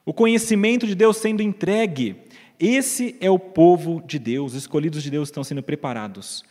[0.06, 2.16] o conhecimento de Deus sendo entregue.
[2.60, 6.44] Esse é o povo de Deus, os escolhidos de Deus estão sendo preparados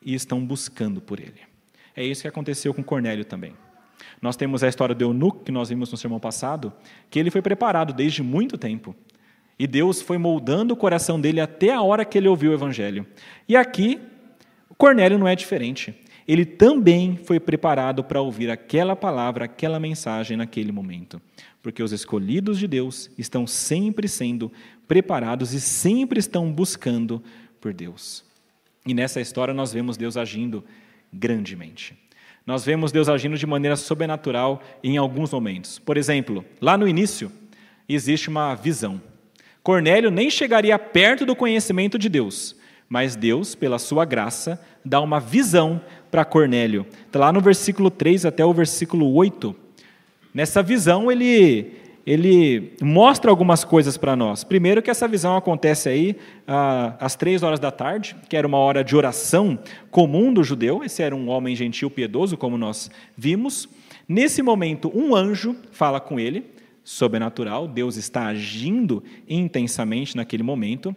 [0.00, 1.55] e estão buscando por ele.
[1.96, 3.54] É isso que aconteceu com Cornélio também.
[4.20, 6.72] Nós temos a história do eunuco, que nós vimos no sermão passado,
[7.10, 8.94] que ele foi preparado desde muito tempo.
[9.58, 13.06] E Deus foi moldando o coração dele até a hora que ele ouviu o evangelho.
[13.48, 13.98] E aqui,
[14.76, 15.94] Cornélio não é diferente.
[16.28, 21.20] Ele também foi preparado para ouvir aquela palavra, aquela mensagem naquele momento.
[21.62, 24.52] Porque os escolhidos de Deus estão sempre sendo
[24.86, 27.22] preparados e sempre estão buscando
[27.60, 28.24] por Deus.
[28.84, 30.64] E nessa história nós vemos Deus agindo
[31.12, 31.96] grandemente.
[32.46, 35.78] Nós vemos Deus agindo de maneira sobrenatural em alguns momentos.
[35.78, 37.30] Por exemplo, lá no início,
[37.88, 39.00] existe uma visão.
[39.62, 42.54] Cornélio nem chegaria perto do conhecimento de Deus,
[42.88, 46.86] mas Deus, pela sua graça, dá uma visão para Cornélio.
[47.06, 49.54] Está lá no versículo 3 até o versículo 8.
[50.32, 51.72] Nessa visão, ele,
[52.06, 54.44] ele mostra algumas coisas para nós.
[54.44, 56.16] Primeiro, que essa visão acontece aí
[56.46, 59.58] ah, às três horas da tarde, que era uma hora de oração
[59.90, 60.84] comum do judeu.
[60.84, 63.68] Esse era um homem gentil piedoso, como nós vimos.
[64.08, 66.44] Nesse momento, um anjo fala com ele,
[66.84, 70.94] sobrenatural, Deus está agindo intensamente naquele momento.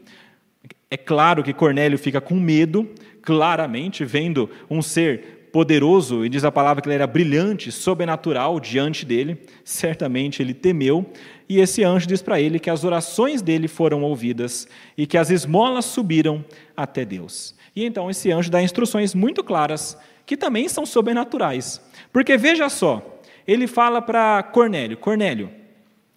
[0.92, 2.88] É claro que Cornélio fica com medo,
[3.24, 9.06] claramente, vendo um ser poderoso, e diz a palavra que ele era brilhante, sobrenatural diante
[9.06, 11.06] dele, certamente ele temeu,
[11.48, 15.30] e esse anjo diz para ele que as orações dele foram ouvidas e que as
[15.30, 16.46] esmolas subiram
[16.78, 17.56] até Deus.
[17.76, 21.82] E então esse anjo dá instruções muito claras, que também são sobrenaturais.
[22.14, 25.50] Porque veja só, ele fala para Cornélio: Cornélio,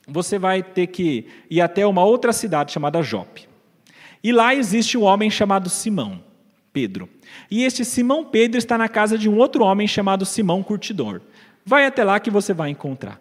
[0.07, 3.49] você vai ter que ir até uma outra cidade chamada Jope.
[4.23, 6.23] E lá existe um homem chamado Simão,
[6.73, 7.09] Pedro.
[7.51, 11.21] E este Simão Pedro está na casa de um outro homem chamado Simão Curtidor.
[11.65, 13.21] Vai até lá que você vai encontrar.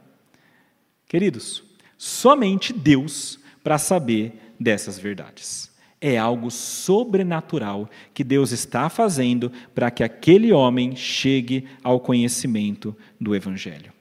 [1.07, 1.63] Queridos,
[1.97, 5.69] somente Deus para saber dessas verdades.
[5.99, 13.35] É algo sobrenatural que Deus está fazendo para que aquele homem chegue ao conhecimento do
[13.35, 13.93] Evangelho.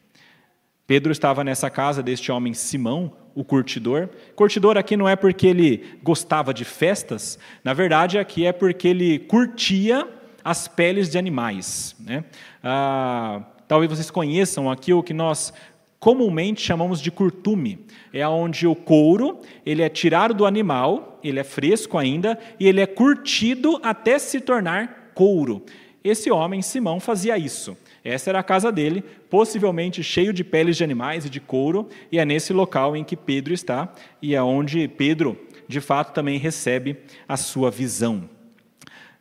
[0.86, 4.08] Pedro estava nessa casa deste homem Simão, o curtidor.
[4.34, 9.18] Curtidor aqui não é porque ele gostava de festas, na verdade aqui é porque ele
[9.18, 10.06] curtia
[10.44, 11.94] as peles de animais.
[12.00, 12.24] Né?
[12.62, 15.52] Ah, talvez vocês conheçam aqui o que nós
[15.98, 17.78] comumente chamamos de curtume.
[18.12, 22.80] É onde o couro ele é tirado do animal, ele é fresco ainda, e ele
[22.80, 25.62] é curtido até se tornar couro.
[26.02, 27.76] Esse homem, Simão, fazia isso.
[28.02, 32.18] Essa era a casa dele, possivelmente cheio de peles de animais e de couro, e
[32.18, 35.38] é nesse local em que Pedro está, e é onde Pedro,
[35.68, 36.96] de fato, também recebe
[37.28, 38.28] a sua visão.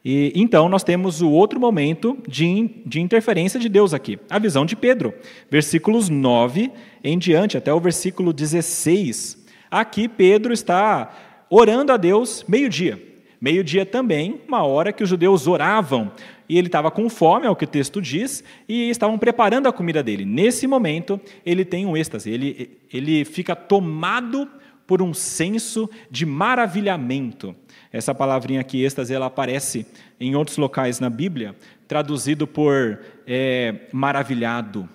[0.04, 4.65] E, então, nós temos o outro momento de, de interferência de Deus aqui, a visão
[4.65, 5.13] de Pedro,
[5.52, 6.72] versículos 9
[7.04, 9.45] em diante, até o versículo 16.
[9.69, 13.09] Aqui, Pedro está orando a Deus meio-dia.
[13.41, 16.12] Meio-dia também, uma hora que os judeus oravam,
[16.47, 19.73] e ele estava com fome, é o que o texto diz, e estavam preparando a
[19.73, 20.25] comida dele.
[20.25, 24.49] Nesse momento, ele tem um êxtase, ele, ele fica tomado
[24.86, 27.56] por um senso de maravilhamento.
[27.93, 29.86] Essa palavrinha aqui, êxtase, ela aparece
[30.19, 31.56] em outros locais na Bíblia,
[31.88, 34.89] traduzido por é, maravilhado,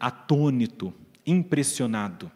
[0.00, 0.92] atônito,
[1.26, 2.30] impressionado.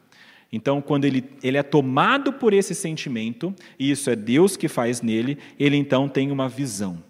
[0.53, 5.01] Então, quando ele, ele é tomado por esse sentimento, e isso é Deus que faz
[5.01, 7.03] nele, ele então tem uma visão.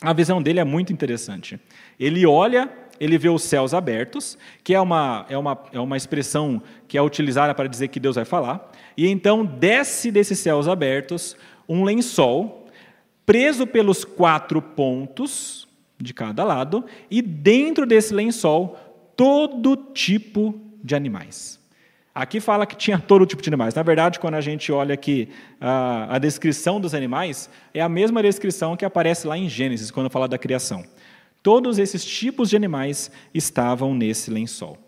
[0.00, 1.58] A visão dele é muito interessante.
[1.98, 6.62] Ele olha, ele vê os céus abertos, que é uma, é uma, é uma expressão
[6.86, 11.36] que é utilizada para dizer que Deus vai falar, e então desce desses céus abertos
[11.68, 12.68] um lençol,
[13.26, 15.66] preso pelos quatro pontos
[15.98, 18.78] de cada lado, e dentro desse lençol,
[19.16, 21.63] todo tipo de animais.
[22.14, 23.74] Aqui fala que tinha todo tipo de animais.
[23.74, 25.28] Na verdade, quando a gente olha aqui
[25.60, 30.08] a, a, descrição dos animais, é a mesma descrição que aparece lá em Gênesis, quando
[30.08, 30.84] fala da criação.
[31.42, 34.78] Todos esses tipos de animais estavam nesse lençol.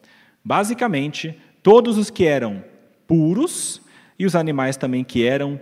[0.45, 2.63] Basicamente, todos os que eram
[3.09, 3.83] puros
[4.17, 5.59] e os animais também que eram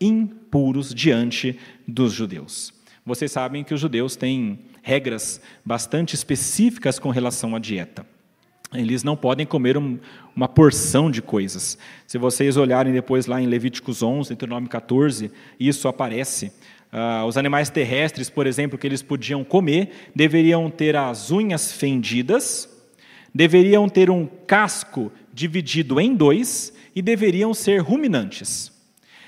[0.00, 2.72] impuros diante dos judeus.
[3.04, 8.06] Vocês sabem que os judeus têm regras bastante específicas com relação à dieta.
[8.72, 9.98] Eles não podem comer um,
[10.36, 11.78] uma porção de coisas.
[12.06, 16.52] Se vocês olharem depois lá em Levíticos 11, Deuteronômio 14, isso aparece.
[16.92, 22.68] Ah, os animais terrestres, por exemplo, que eles podiam comer, deveriam ter as unhas fendidas,
[23.34, 28.72] deveriam ter um casco dividido em dois e deveriam ser ruminantes.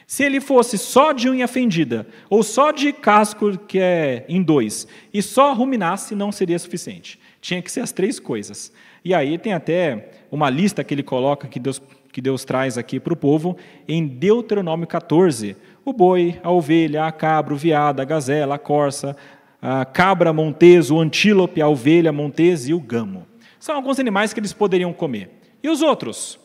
[0.07, 4.88] Se ele fosse só de unha fendida ou só de casco que é em dois
[5.14, 7.18] e só ruminasse, não seria suficiente.
[7.41, 8.72] Tinha que ser as três coisas.
[9.05, 11.80] E aí tem até uma lista que ele coloca, que Deus,
[12.12, 13.57] que Deus traz aqui para o povo,
[13.88, 19.16] em Deuteronômio 14, o boi, a ovelha, a cabra, o veado, a gazela, a corça,
[19.61, 23.26] a cabra montesa, o antílope, a ovelha montesa e o gamo.
[23.59, 25.30] São alguns animais que eles poderiam comer.
[25.62, 26.38] E os outros?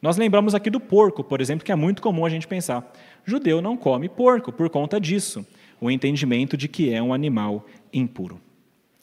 [0.00, 2.92] Nós lembramos aqui do porco, por exemplo, que é muito comum a gente pensar.
[3.24, 5.44] Judeu não come porco por conta disso,
[5.80, 8.40] o entendimento de que é um animal impuro.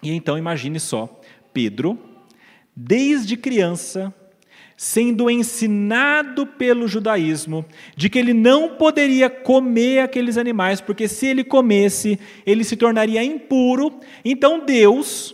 [0.01, 1.09] E então imagine só,
[1.53, 1.99] Pedro,
[2.75, 4.13] desde criança,
[4.77, 7.65] sendo ensinado pelo judaísmo
[7.95, 13.23] de que ele não poderia comer aqueles animais, porque se ele comesse, ele se tornaria
[13.23, 13.99] impuro.
[14.23, 15.33] Então Deus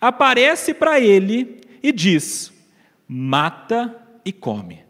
[0.00, 2.52] aparece para ele e diz:
[3.06, 4.80] mata e come.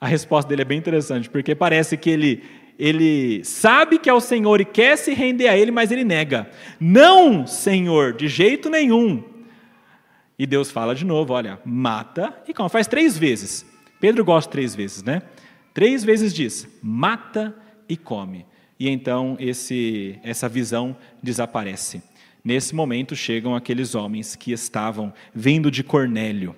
[0.00, 2.42] A resposta dele é bem interessante, porque parece que ele
[2.76, 6.50] ele sabe que é o Senhor e quer se render a ele, mas ele nega.
[6.80, 9.22] Não, Senhor, de jeito nenhum.
[10.38, 12.68] E Deus fala de novo: olha, mata e come.
[12.68, 13.64] Faz três vezes.
[14.00, 15.22] Pedro gosta três vezes, né?
[15.72, 17.54] Três vezes diz: mata
[17.88, 18.46] e come.
[18.78, 22.02] E então esse, essa visão desaparece.
[22.44, 26.54] Nesse momento chegam aqueles homens que estavam vindo de Cornélio.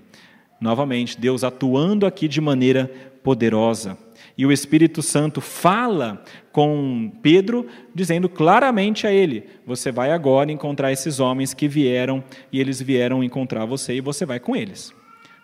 [0.61, 2.91] Novamente, Deus atuando aqui de maneira
[3.23, 3.97] poderosa.
[4.39, 6.23] E o Espírito Santo fala
[6.53, 12.23] com Pedro, dizendo claramente a ele: Você vai agora encontrar esses homens que vieram
[12.53, 14.95] e eles vieram encontrar você e você vai com eles.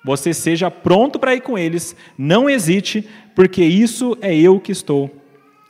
[0.05, 5.11] Você seja pronto para ir com eles, não hesite, porque isso é eu que estou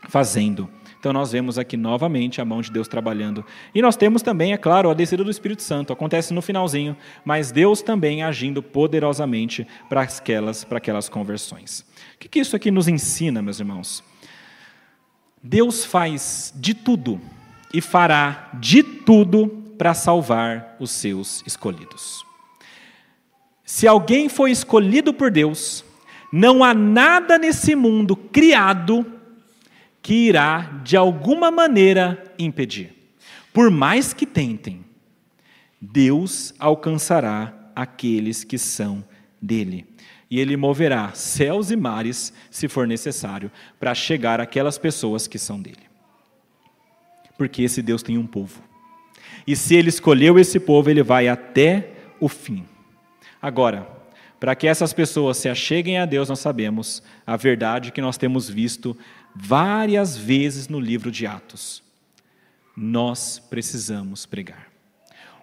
[0.09, 0.69] fazendo.
[0.99, 3.45] Então nós vemos aqui novamente a mão de Deus trabalhando.
[3.75, 5.93] E nós temos também, é claro, a descida do Espírito Santo.
[5.93, 11.85] Acontece no finalzinho, mas Deus também agindo poderosamente para aquelas, para aquelas conversões.
[12.25, 14.03] O que isso aqui nos ensina, meus irmãos?
[15.43, 17.21] Deus faz de tudo
[17.75, 22.25] e fará de tudo para salvar os seus escolhidos.
[23.65, 25.85] Se alguém foi escolhido por Deus,
[26.33, 29.05] não há nada nesse mundo criado
[30.01, 32.93] que irá, de alguma maneira, impedir.
[33.53, 34.85] Por mais que tentem,
[35.81, 39.05] Deus alcançará aqueles que são
[39.41, 39.92] dele.
[40.33, 45.61] E ele moverá céus e mares, se for necessário, para chegar àquelas pessoas que são
[45.61, 45.83] dele.
[47.37, 48.63] Porque esse Deus tem um povo.
[49.47, 52.65] E se ele escolheu esse povo, ele vai até o fim.
[53.43, 53.87] Agora,
[54.41, 58.49] para que essas pessoas se acheguem a Deus, nós sabemos a verdade que nós temos
[58.49, 58.97] visto
[59.37, 61.83] várias vezes no livro de Atos.
[62.75, 64.69] Nós precisamos pregar.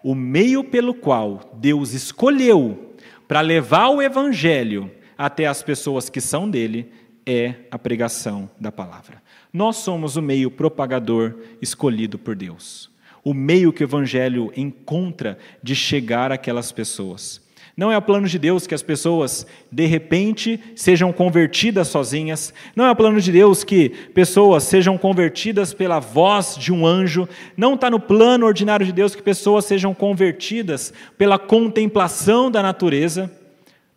[0.02, 2.89] O meio pelo qual Deus escolheu
[3.30, 6.92] para levar o evangelho até as pessoas que são dele
[7.24, 9.22] é a pregação da palavra.
[9.54, 12.90] Nós somos o meio propagador escolhido por Deus.
[13.24, 17.40] O meio que o evangelho encontra de chegar àquelas pessoas.
[17.80, 22.54] Não é o plano de Deus que as pessoas, de repente, sejam convertidas sozinhas.
[22.76, 27.26] Não é o plano de Deus que pessoas sejam convertidas pela voz de um anjo.
[27.56, 33.32] Não está no plano ordinário de Deus que pessoas sejam convertidas pela contemplação da natureza.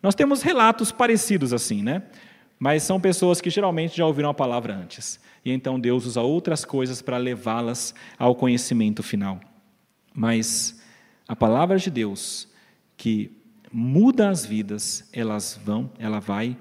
[0.01, 2.03] Nós temos relatos parecidos assim, né?
[2.57, 5.19] Mas são pessoas que geralmente já ouviram a palavra antes.
[5.43, 9.41] E então Deus usa outras coisas para levá-las ao conhecimento final.
[10.15, 10.81] Mas
[11.27, 12.47] a palavra de Deus,
[12.95, 13.42] que
[13.73, 16.55] muda as vidas, elas vão, ela vai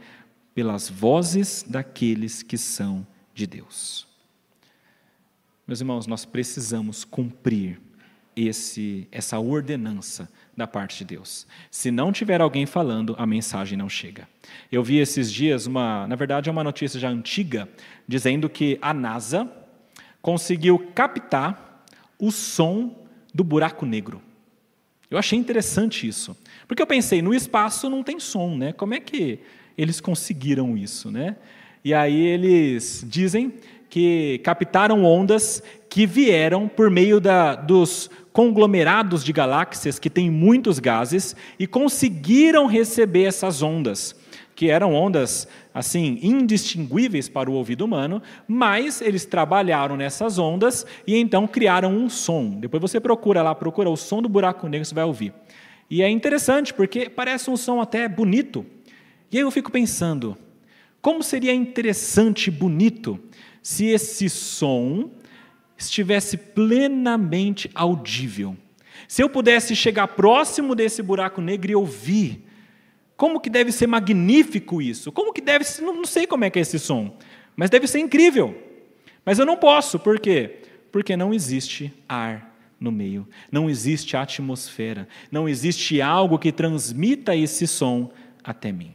[0.55, 4.09] pelas vozes daqueles que são de Deus.
[5.67, 7.81] Meus irmãos, nós precisamos cumprir
[8.35, 11.47] esse essa ordenança da parte de Deus.
[11.71, 14.29] Se não tiver alguém falando, a mensagem não chega.
[14.71, 17.69] Eu vi esses dias uma, na verdade é uma notícia já antiga,
[18.09, 19.51] dizendo que a NASA
[20.21, 21.85] conseguiu captar
[22.19, 24.23] o som do buraco negro.
[25.13, 26.35] Eu achei interessante isso.
[26.67, 28.73] Porque eu pensei, no espaço não tem som, né?
[28.73, 29.41] Como é que
[29.77, 31.37] eles conseguiram isso, né?
[31.85, 33.53] E aí eles dizem
[33.91, 40.79] que captaram ondas que vieram por meio da, dos conglomerados de galáxias que têm muitos
[40.79, 44.17] gases e conseguiram receber essas ondas,
[44.55, 51.17] que eram ondas assim indistinguíveis para o ouvido humano, mas eles trabalharam nessas ondas e
[51.17, 52.51] então criaram um som.
[52.51, 55.33] Depois você procura lá, procura o som do buraco negro, você vai ouvir.
[55.91, 58.65] E é interessante porque parece um som até bonito.
[59.31, 60.37] E aí eu fico pensando,
[61.01, 63.19] como seria interessante e bonito
[63.63, 65.11] se esse som
[65.77, 68.57] estivesse plenamente audível.
[69.09, 72.45] Se eu pudesse chegar próximo desse buraco negro e ouvir,
[73.17, 75.13] como que deve ser magnífico isso?
[75.13, 77.17] Como que deve ser, não sei como é que é esse som,
[77.55, 78.57] mas deve ser incrível.
[79.25, 80.61] Mas eu não posso, por quê?
[80.91, 83.27] Porque não existe ar no meio.
[83.51, 88.11] Não existe atmosfera, não existe algo que transmita esse som
[88.43, 88.93] até mim.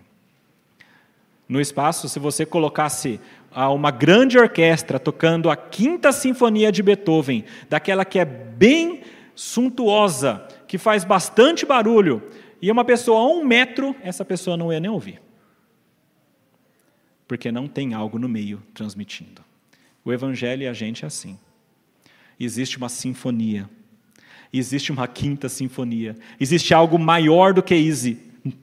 [1.47, 7.45] No espaço, se você colocasse a uma grande orquestra tocando a quinta sinfonia de Beethoven,
[7.69, 9.01] daquela que é bem
[9.33, 12.21] suntuosa, que faz bastante barulho,
[12.61, 15.21] e uma pessoa a um metro, essa pessoa não ia nem ouvir.
[17.27, 19.43] Porque não tem algo no meio transmitindo.
[20.03, 21.37] O Evangelho e a gente é assim.
[22.39, 23.69] Existe uma sinfonia,
[24.53, 28.15] existe uma quinta sinfonia, existe algo maior do que isso,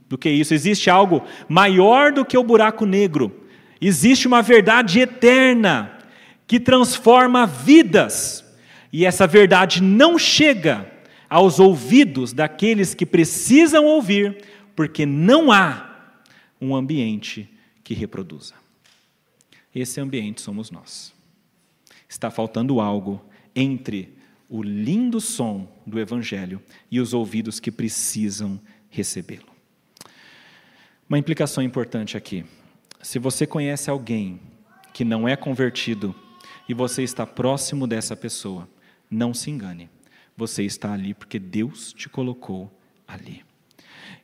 [0.09, 3.45] do que isso, existe algo maior do que o buraco negro,
[3.81, 5.99] existe uma verdade eterna
[6.47, 8.45] que transforma vidas,
[8.93, 10.94] e essa verdade não chega
[11.35, 14.45] aos ouvidos daqueles que precisam ouvir,
[14.77, 16.15] porque não há
[16.61, 17.51] um ambiente
[17.83, 18.55] que reproduza.
[19.75, 21.13] Esse ambiente somos nós.
[22.09, 23.21] Está faltando algo
[23.53, 24.17] entre
[24.49, 29.53] o lindo som do Evangelho e os ouvidos que precisam recebê-lo.
[31.09, 32.45] Uma implicação importante aqui:
[33.03, 34.41] se você conhece alguém
[34.93, 36.15] que não é convertido
[36.69, 38.69] e você está próximo dessa pessoa,
[39.11, 39.91] não se engane.
[40.37, 42.73] Você está ali porque Deus te colocou
[43.07, 43.45] ali.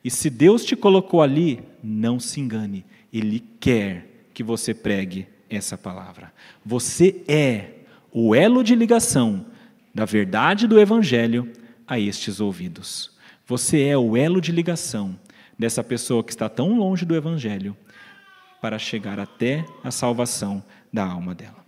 [0.03, 5.77] E se Deus te colocou ali, não se engane, Ele quer que você pregue essa
[5.77, 6.33] palavra.
[6.65, 7.81] Você é
[8.11, 9.45] o elo de ligação
[9.93, 11.51] da verdade do Evangelho
[11.87, 13.11] a estes ouvidos.
[13.45, 15.17] Você é o elo de ligação
[15.57, 17.75] dessa pessoa que está tão longe do Evangelho
[18.61, 21.65] para chegar até a salvação da alma dela.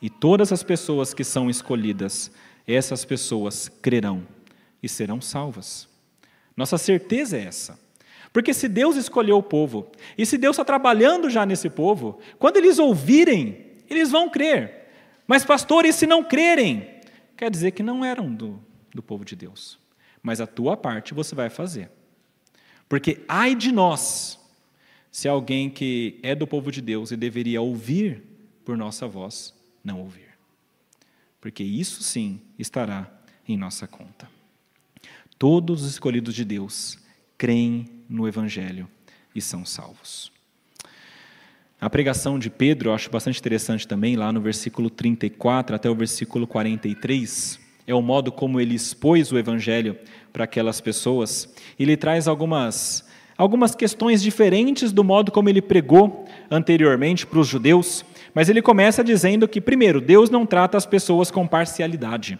[0.00, 2.30] E todas as pessoas que são escolhidas
[2.74, 4.26] essas pessoas crerão
[4.82, 5.88] e serão salvas.
[6.54, 7.80] Nossa certeza é essa.
[8.30, 12.58] Porque se Deus escolheu o povo, e se Deus está trabalhando já nesse povo, quando
[12.58, 14.86] eles ouvirem, eles vão crer.
[15.26, 16.86] Mas, pastores, se não crerem,
[17.36, 18.60] quer dizer que não eram do,
[18.94, 19.78] do povo de Deus.
[20.22, 21.90] Mas a tua parte você vai fazer.
[22.86, 24.38] Porque ai de nós,
[25.10, 28.22] se alguém que é do povo de Deus e deveria ouvir
[28.64, 30.27] por nossa voz, não ouvir
[31.40, 33.10] porque isso sim estará
[33.46, 34.28] em nossa conta.
[35.38, 36.98] Todos os escolhidos de Deus
[37.36, 38.88] creem no Evangelho
[39.34, 40.32] e são salvos.
[41.80, 45.94] A pregação de Pedro eu acho bastante interessante também, lá no versículo 34 até o
[45.94, 47.60] versículo 43.
[47.86, 49.96] É o modo como ele expôs o Evangelho
[50.32, 51.54] para aquelas pessoas.
[51.78, 58.04] Ele traz algumas, algumas questões diferentes do modo como ele pregou anteriormente para os judeus.
[58.34, 62.38] Mas ele começa dizendo que, primeiro, Deus não trata as pessoas com parcialidade.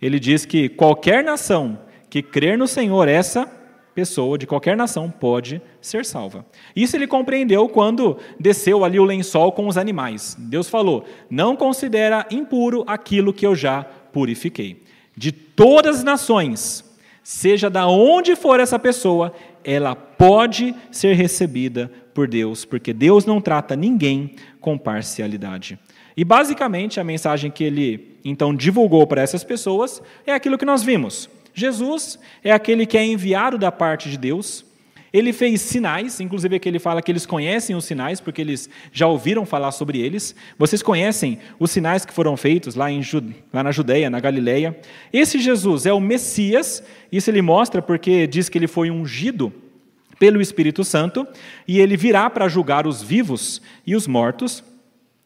[0.00, 1.78] Ele diz que qualquer nação
[2.08, 3.48] que crer no Senhor, essa
[3.94, 6.46] pessoa de qualquer nação pode ser salva.
[6.74, 10.36] Isso ele compreendeu quando desceu ali o lençol com os animais.
[10.38, 13.82] Deus falou: Não considera impuro aquilo que eu já
[14.12, 14.82] purifiquei.
[15.16, 16.84] De todas as nações,
[17.22, 19.32] seja da onde for essa pessoa,
[19.62, 25.78] ela pode ser recebida por Deus, porque Deus não trata ninguém com parcialidade.
[26.16, 30.82] E basicamente a mensagem que ele então divulgou para essas pessoas é aquilo que nós
[30.82, 31.30] vimos.
[31.54, 34.64] Jesus é aquele que é enviado da parte de Deus.
[35.12, 39.08] Ele fez sinais, inclusive aqui ele fala que eles conhecem os sinais, porque eles já
[39.08, 40.36] ouviram falar sobre eles.
[40.56, 43.00] Vocês conhecem os sinais que foram feitos lá, em,
[43.52, 44.78] lá na Judeia, na Galileia.
[45.12, 49.52] Esse Jesus é o Messias, isso ele mostra porque diz que ele foi ungido
[50.20, 51.26] pelo Espírito Santo,
[51.66, 54.62] e ele virá para julgar os vivos e os mortos.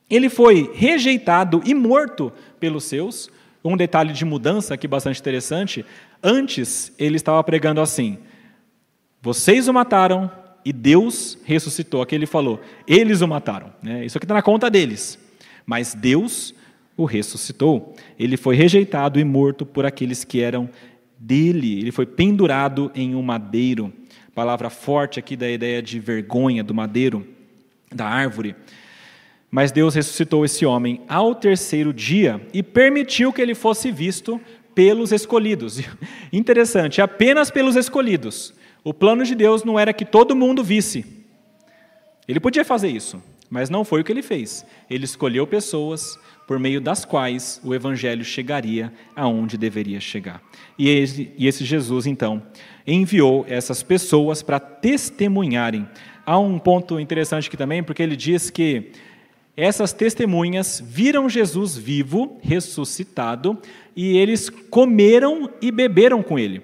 [0.09, 3.28] Ele foi rejeitado e morto pelos seus.
[3.64, 5.84] Um detalhe de mudança aqui bastante interessante:
[6.22, 8.18] antes ele estava pregando assim:
[9.20, 10.30] vocês o mataram
[10.64, 12.01] e Deus ressuscitou.
[12.01, 13.72] Aqui ele falou: eles o mataram.
[13.82, 14.07] Né?
[14.07, 15.18] Isso aqui está na conta deles.
[15.66, 16.55] Mas Deus
[16.97, 17.97] o ressuscitou.
[18.16, 20.70] Ele foi rejeitado e morto por aqueles que eram
[21.18, 21.80] dele.
[21.80, 23.92] Ele foi pendurado em um madeiro
[24.35, 27.26] palavra forte aqui da ideia de vergonha do madeiro,
[27.93, 28.57] da árvore.
[29.51, 34.41] Mas Deus ressuscitou esse homem ao terceiro dia e permitiu que ele fosse visto
[34.74, 35.80] pelos escolhidos.
[36.32, 38.53] Interessante, apenas pelos escolhidos.
[38.82, 41.07] O plano de Deus não era que todo mundo visse.
[42.26, 44.66] Ele podia fazer isso, mas não foi o que ele fez.
[44.91, 50.43] Ele escolheu pessoas por meio das quais o evangelho chegaria aonde deveria chegar.
[50.78, 52.43] E esse, Jesus, então,
[52.87, 55.89] enviou essas pessoas para testemunharem.
[56.26, 58.93] Há um ponto interessante aqui também, porque ele diz que
[59.57, 63.59] essas testemunhas viram Jesus vivo, ressuscitado,
[63.95, 66.62] e eles comeram e beberam com ele.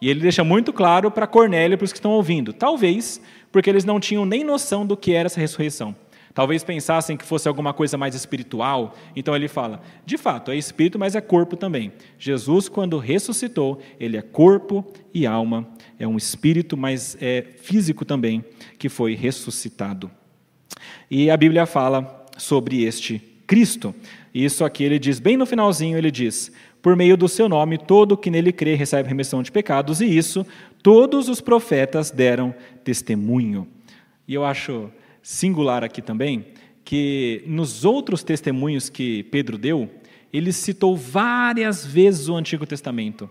[0.00, 2.52] E ele deixa muito claro para Cornélio e para os que estão ouvindo.
[2.52, 5.94] Talvez porque eles não tinham nem noção do que era essa ressurreição.
[6.38, 8.94] Talvez pensassem que fosse alguma coisa mais espiritual.
[9.16, 11.92] Então ele fala: de fato, é espírito, mas é corpo também.
[12.16, 15.66] Jesus, quando ressuscitou, ele é corpo e alma.
[15.98, 18.44] É um espírito, mas é físico também,
[18.78, 20.08] que foi ressuscitado.
[21.10, 23.92] E a Bíblia fala sobre este Cristo.
[24.32, 28.16] Isso aqui ele diz bem no finalzinho, ele diz: por meio do seu nome, todo
[28.16, 30.46] que nele crê recebe remissão de pecados, e isso
[30.84, 33.66] todos os profetas deram testemunho.
[34.28, 34.88] E eu acho
[35.22, 36.46] singular aqui também
[36.88, 39.90] que nos outros testemunhos que Pedro deu,
[40.32, 43.28] ele citou várias vezes o Antigo Testamento.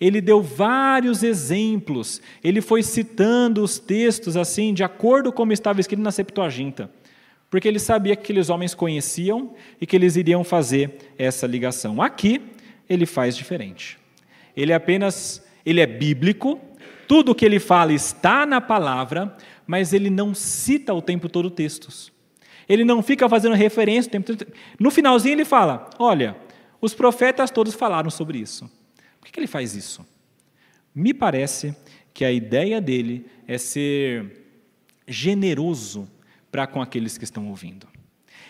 [0.00, 5.82] Ele deu vários exemplos, ele foi citando os textos assim, de acordo com como estava
[5.82, 6.90] escrito na Septuaginta,
[7.50, 12.00] porque ele sabia que aqueles homens conheciam e que eles iriam fazer essa ligação.
[12.00, 12.40] Aqui,
[12.88, 13.98] ele faz diferente.
[14.56, 16.58] Ele é apenas, ele é bíblico,
[17.06, 21.50] tudo o que ele fala está na palavra, mas ele não cita o tempo todo
[21.50, 22.12] textos.
[22.68, 24.52] Ele não fica fazendo referência o tempo todo.
[24.78, 26.36] No finalzinho ele fala: Olha,
[26.80, 28.70] os profetas todos falaram sobre isso.
[29.20, 30.06] Por que ele faz isso?
[30.94, 31.74] Me parece
[32.12, 34.44] que a ideia dele é ser
[35.06, 36.08] generoso
[36.50, 37.88] para com aqueles que estão ouvindo.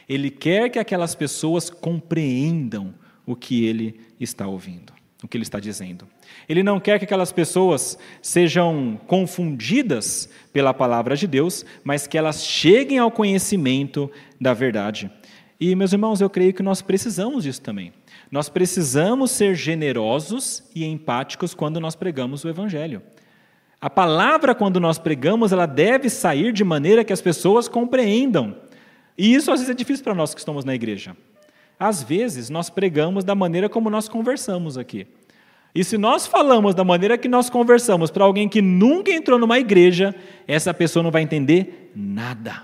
[0.09, 2.95] Ele quer que aquelas pessoas compreendam
[3.25, 4.93] o que ele está ouvindo,
[5.25, 6.07] o que ele está dizendo.
[6.47, 12.45] Ele não quer que aquelas pessoas sejam confundidas pela palavra de Deus, mas que elas
[12.45, 15.11] cheguem ao conhecimento da verdade.
[15.59, 17.91] E, meus irmãos, eu creio que nós precisamos disso também.
[18.31, 23.01] Nós precisamos ser generosos e empáticos quando nós pregamos o Evangelho.
[23.81, 28.57] A palavra, quando nós pregamos, ela deve sair de maneira que as pessoas compreendam.
[29.17, 31.17] E isso às vezes é difícil para nós que estamos na igreja.
[31.79, 35.07] Às vezes, nós pregamos da maneira como nós conversamos aqui.
[35.75, 39.59] E se nós falamos da maneira que nós conversamos para alguém que nunca entrou numa
[39.59, 40.15] igreja,
[40.47, 42.63] essa pessoa não vai entender nada.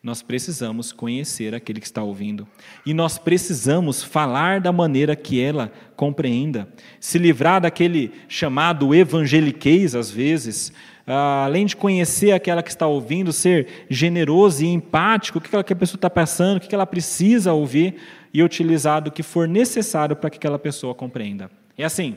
[0.00, 2.46] Nós precisamos conhecer aquele que está ouvindo.
[2.86, 6.68] E nós precisamos falar da maneira que ela compreenda.
[7.00, 10.72] Se livrar daquele chamado evangeliquez, às vezes,
[11.14, 15.96] além de conhecer aquela que está ouvindo, ser generoso e empático, o que aquela pessoa
[15.96, 17.96] está passando, o que ela precisa ouvir,
[18.32, 21.50] e utilizar do que for necessário para que aquela pessoa compreenda.
[21.76, 22.16] É assim: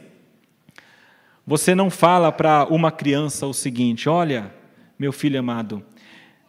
[1.47, 4.53] você não fala para uma criança o seguinte: olha,
[4.99, 5.83] meu filho amado,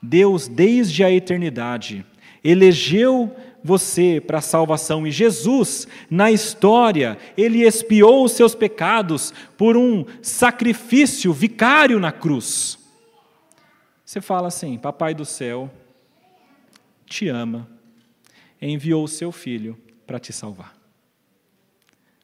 [0.02, 2.04] Deus, desde a eternidade,
[2.42, 5.06] elegeu você para a salvação.
[5.06, 12.78] E Jesus, na história, ele expiou os seus pecados por um sacrifício vicário na cruz.
[14.04, 15.70] Você fala assim: Papai do céu
[17.06, 17.68] te ama,
[18.60, 20.76] enviou o seu filho para te salvar.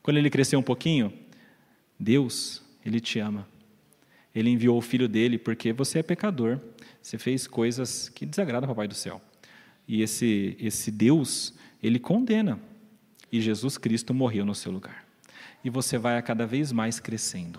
[0.03, 1.13] Quando ele cresceu um pouquinho,
[1.99, 3.47] Deus, ele te ama.
[4.35, 6.61] Ele enviou o filho dele porque você é pecador.
[7.03, 9.21] Você fez coisas que desagradam ao Papai do céu.
[9.89, 12.61] E esse, esse Deus, ele condena.
[13.33, 15.07] E Jesus Cristo morreu no seu lugar.
[15.65, 17.59] E você vai a cada vez mais crescendo.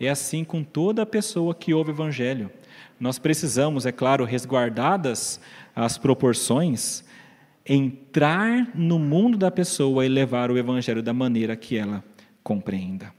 [0.00, 2.50] É assim com toda pessoa que ouve o Evangelho.
[3.00, 5.40] Nós precisamos, é claro, resguardadas
[5.74, 7.04] as proporções,
[7.66, 12.04] entrar no mundo da pessoa e levar o Evangelho da maneira que ela
[12.42, 13.12] compreenda.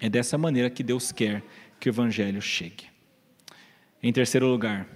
[0.00, 1.42] É dessa maneira que Deus quer
[1.78, 2.86] que o Evangelho chegue.
[4.02, 4.88] Em terceiro lugar,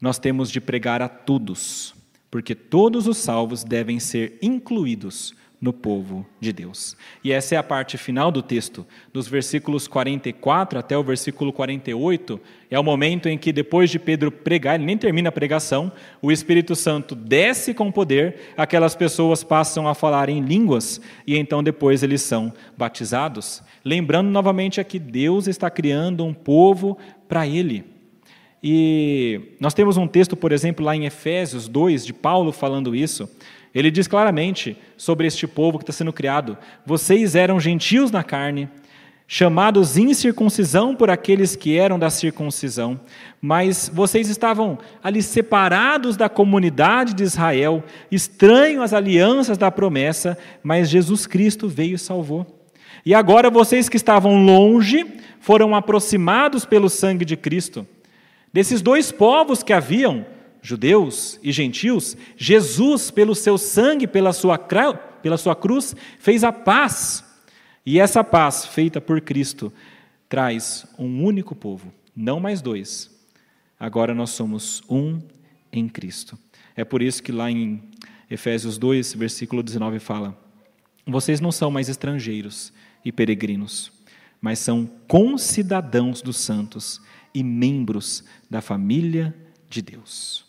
[0.00, 1.94] nós temos de pregar a todos,
[2.30, 6.96] porque todos os salvos devem ser incluídos no povo de Deus.
[7.22, 12.40] E essa é a parte final do texto, dos versículos 44 até o versículo 48,
[12.70, 15.90] é o momento em que, depois de Pedro pregar, ele nem termina a pregação,
[16.22, 21.62] o Espírito Santo desce com poder, aquelas pessoas passam a falar em línguas e então
[21.62, 23.62] depois eles são batizados.
[23.84, 26.96] Lembrando novamente aqui, Deus está criando um povo
[27.28, 27.97] para Ele.
[28.62, 33.28] E nós temos um texto, por exemplo, lá em Efésios 2, de Paulo falando isso.
[33.74, 38.68] Ele diz claramente sobre este povo que está sendo criado: Vocês eram gentios na carne,
[39.26, 42.98] chamados incircuncisão por aqueles que eram da circuncisão,
[43.40, 50.88] mas vocês estavam ali separados da comunidade de Israel, estranhos às alianças da promessa, mas
[50.88, 52.46] Jesus Cristo veio e salvou.
[53.04, 55.06] E agora vocês que estavam longe
[55.40, 57.86] foram aproximados pelo sangue de Cristo.
[58.52, 60.26] Desses dois povos que haviam,
[60.62, 64.58] judeus e gentios, Jesus, pelo seu sangue, pela sua,
[65.22, 67.24] pela sua cruz, fez a paz.
[67.84, 69.72] E essa paz, feita por Cristo,
[70.28, 73.10] traz um único povo, não mais dois.
[73.78, 75.20] Agora nós somos um
[75.72, 76.38] em Cristo.
[76.76, 77.82] É por isso que lá em
[78.30, 80.36] Efésios 2, versículo 19 fala:
[81.06, 82.72] Vocês não são mais estrangeiros
[83.04, 83.92] e peregrinos,
[84.40, 87.00] mas são concidadãos dos santos
[87.34, 89.36] e membros da família
[89.68, 90.46] de Deus.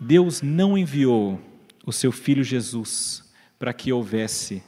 [0.00, 1.40] Deus não enviou
[1.84, 3.24] o seu filho Jesus
[3.58, 4.62] para que houvesse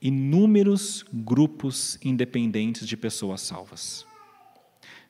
[0.00, 4.06] inúmeros grupos independentes de pessoas salvas.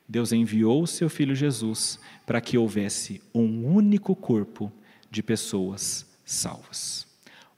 [0.09, 4.73] Deus enviou o seu filho Jesus para que houvesse um único corpo
[5.11, 7.07] de pessoas salvas.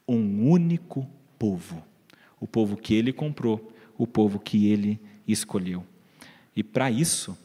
[0.07, 1.07] Um único
[1.37, 1.83] povo.
[2.39, 4.99] O povo que ele comprou, o povo que ele
[5.31, 5.85] escolheu.
[6.55, 7.37] E para isso,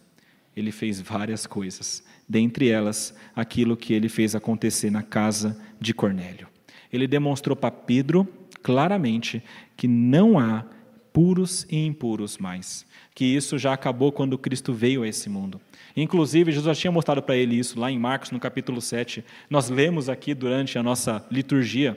[0.56, 6.48] ele fez várias coisas, dentre elas, aquilo que ele fez acontecer na casa de Cornélio.
[6.92, 8.26] Ele demonstrou para Pedro
[8.62, 9.42] claramente
[9.76, 10.64] que não há
[11.12, 15.60] puros e impuros mais, que isso já acabou quando Cristo veio a esse mundo.
[15.96, 19.24] Inclusive, Jesus já tinha mostrado para ele isso lá em Marcos, no capítulo 7.
[19.48, 21.96] Nós lemos aqui durante a nossa liturgia.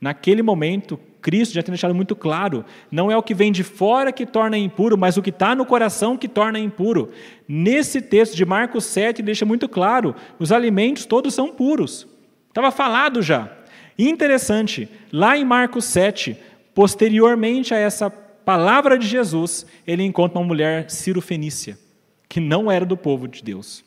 [0.00, 4.12] Naquele momento, Cristo já tinha deixado muito claro: não é o que vem de fora
[4.12, 7.10] que torna impuro, mas o que está no coração que torna impuro.
[7.46, 12.06] Nesse texto de Marcos 7, deixa muito claro: os alimentos todos são puros.
[12.48, 13.52] Estava falado já.
[13.98, 16.36] Interessante, lá em Marcos 7,
[16.74, 21.78] posteriormente a essa palavra de Jesus, ele encontra uma mulher Ciro-Fenícia,
[22.26, 23.84] que não era do povo de Deus.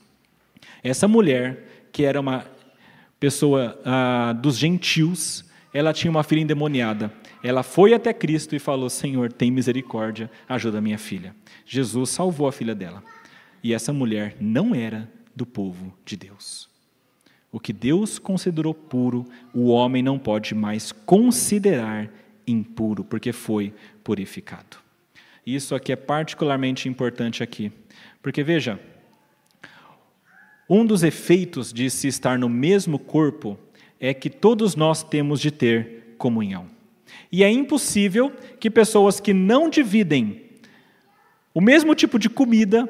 [0.84, 2.46] Essa mulher, que era uma
[3.20, 5.44] pessoa ah, dos gentios,
[5.74, 7.12] ela tinha uma filha endemoniada.
[7.44, 11.36] Ela foi até Cristo e falou: Senhor, tem misericórdia, ajuda minha filha.
[11.66, 13.04] Jesus salvou a filha dela.
[13.64, 16.70] E essa mulher não era do povo de Deus.
[17.52, 22.10] O que Deus considerou puro, o homem não pode mais considerar
[22.46, 24.78] impuro, porque foi purificado.
[25.46, 27.72] Isso aqui é particularmente importante aqui,
[28.22, 28.80] porque veja,
[30.70, 33.58] um dos efeitos de se estar no mesmo corpo
[34.04, 36.66] é que todos nós temos de ter comunhão.
[37.32, 40.42] E é impossível que pessoas que não dividem
[41.54, 42.86] o mesmo tipo de comida,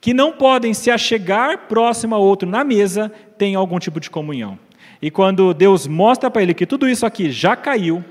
[0.00, 4.56] que não podem se achegar próximo a outro na mesa, tenham algum tipo de comunhão.
[5.02, 8.04] E quando Deus mostra para ele que tudo isso aqui já caiu,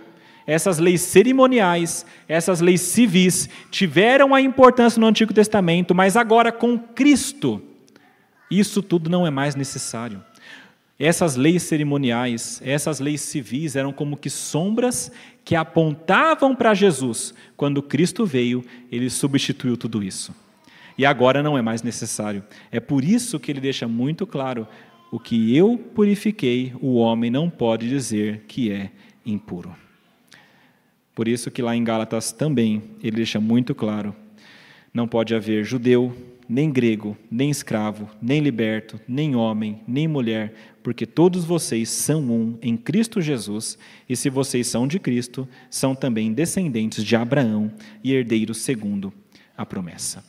[0.45, 6.77] essas leis cerimoniais, essas leis civis tiveram a importância no Antigo Testamento, mas agora com
[6.77, 7.61] Cristo,
[8.51, 10.21] isso tudo não é mais necessário.
[10.97, 15.11] Essas leis cerimoniais, essas leis civis eram como que sombras
[15.43, 17.33] que apontavam para Jesus.
[17.57, 20.33] Quando Cristo veio, ele substituiu tudo isso.
[20.97, 22.43] E agora não é mais necessário.
[22.71, 24.65] É por isso que ele deixa muito claro:
[25.11, 28.89] o que eu purifiquei, o homem não pode dizer que é
[29.25, 29.75] impuro.
[31.13, 34.15] Por isso que lá em Gálatas também ele deixa muito claro:
[34.93, 36.15] não pode haver judeu,
[36.47, 40.53] nem grego, nem escravo, nem liberto, nem homem, nem mulher,
[40.85, 43.75] porque todos vocês são um em Cristo Jesus,
[44.07, 47.73] e se vocês são de Cristo, são também descendentes de Abraão
[48.03, 49.11] e herdeiros segundo
[49.57, 50.23] a promessa.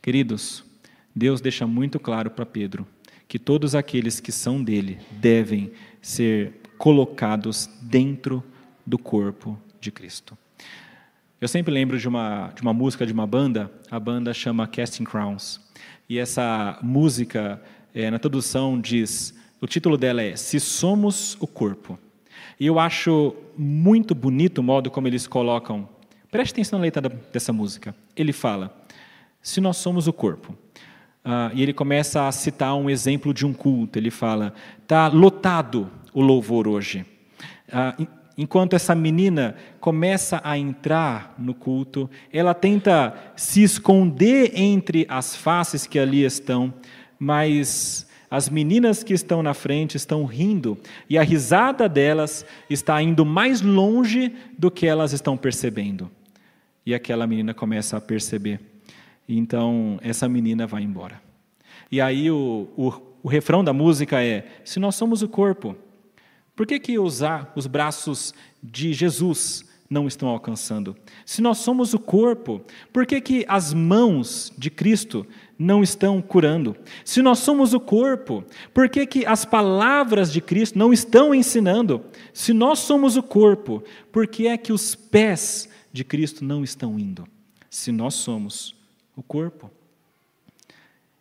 [0.00, 0.64] Queridos,
[1.14, 2.86] Deus deixa muito claro para Pedro
[3.28, 8.42] que todos aqueles que são dele devem ser colocados dentro
[8.86, 10.38] do corpo de Cristo.
[11.38, 15.04] Eu sempre lembro de uma, de uma música de uma banda, a banda chama Casting
[15.04, 15.60] Crowns.
[16.08, 17.62] E essa música,
[17.94, 21.98] é, na tradução, diz: o título dela é Se Somos o Corpo.
[22.58, 25.88] E eu acho muito bonito o modo como eles colocam.
[26.30, 27.94] Preste atenção na letra dessa música.
[28.16, 28.76] Ele fala:
[29.40, 30.56] Se nós somos o corpo.
[31.24, 33.98] Ah, e ele começa a citar um exemplo de um culto.
[33.98, 37.06] Ele fala: Está lotado o louvor hoje.
[37.72, 37.96] Ah,
[38.36, 45.86] enquanto essa menina começa a entrar no culto, ela tenta se esconder entre as faces
[45.86, 46.74] que ali estão,
[47.18, 50.76] mas as meninas que estão na frente estão rindo
[51.08, 56.10] e a risada delas está indo mais longe do que elas estão percebendo.
[56.84, 58.60] E aquela menina começa a perceber.
[59.28, 61.22] Então, essa menina vai embora.
[61.90, 62.92] E aí o, o,
[63.22, 65.76] o refrão da música é: Se nós somos o corpo,
[66.56, 70.96] por que, que usar os braços de Jesus não estão alcançando?
[71.24, 72.62] Se nós somos o corpo,
[72.92, 75.26] por que, que as mãos de Cristo
[75.58, 76.76] não estão curando?
[77.04, 82.04] Se nós somos o corpo, por que, que as palavras de Cristo não estão ensinando?
[82.32, 83.82] Se nós somos o corpo,
[84.12, 87.26] por que é que os pés de Cristo não estão indo?
[87.70, 88.74] Se nós somos
[89.16, 89.70] o corpo.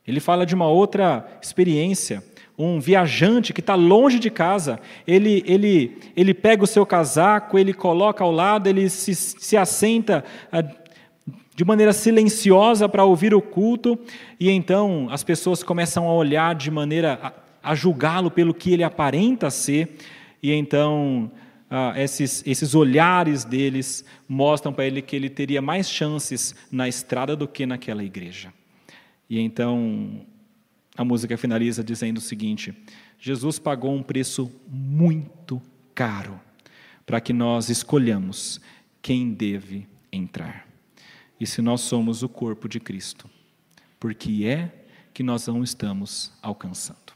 [0.05, 2.23] Ele fala de uma outra experiência
[2.57, 7.73] um viajante que está longe de casa, ele, ele, ele pega o seu casaco, ele
[7.73, 10.63] coloca ao lado, ele se, se assenta ah,
[11.55, 13.97] de maneira silenciosa para ouvir o culto,
[14.39, 18.83] e então as pessoas começam a olhar de maneira a, a julgá-lo pelo que ele
[18.83, 19.95] aparenta ser,
[20.41, 21.31] e então
[21.69, 27.35] ah, esses, esses olhares deles mostram para ele que ele teria mais chances na estrada
[27.35, 28.53] do que naquela igreja.
[29.29, 30.21] E então
[30.95, 32.73] a música finaliza dizendo o seguinte:
[33.19, 35.61] Jesus pagou um preço muito
[35.95, 36.39] caro
[37.05, 38.61] para que nós escolhamos
[39.01, 40.72] quem deve entrar.
[41.43, 43.29] E se nós somos o corpo de Cristo,
[43.99, 44.71] porque é
[45.13, 47.11] que nós não estamos alcançando.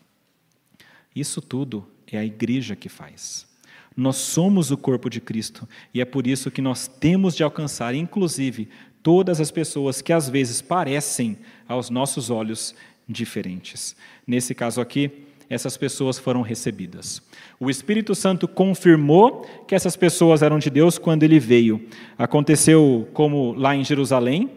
[1.16, 3.48] Isso tudo é a igreja que faz.
[3.96, 7.96] Nós somos o corpo de Cristo e é por isso que nós temos de alcançar,
[7.96, 8.68] inclusive,
[9.02, 12.76] todas as pessoas que às vezes parecem, aos nossos olhos,
[13.08, 13.96] diferentes.
[14.28, 17.22] Nesse caso aqui, essas pessoas foram recebidas.
[17.60, 21.86] O Espírito Santo confirmou que essas pessoas eram de Deus quando ele veio.
[22.18, 24.50] Aconteceu como lá em Jerusalém,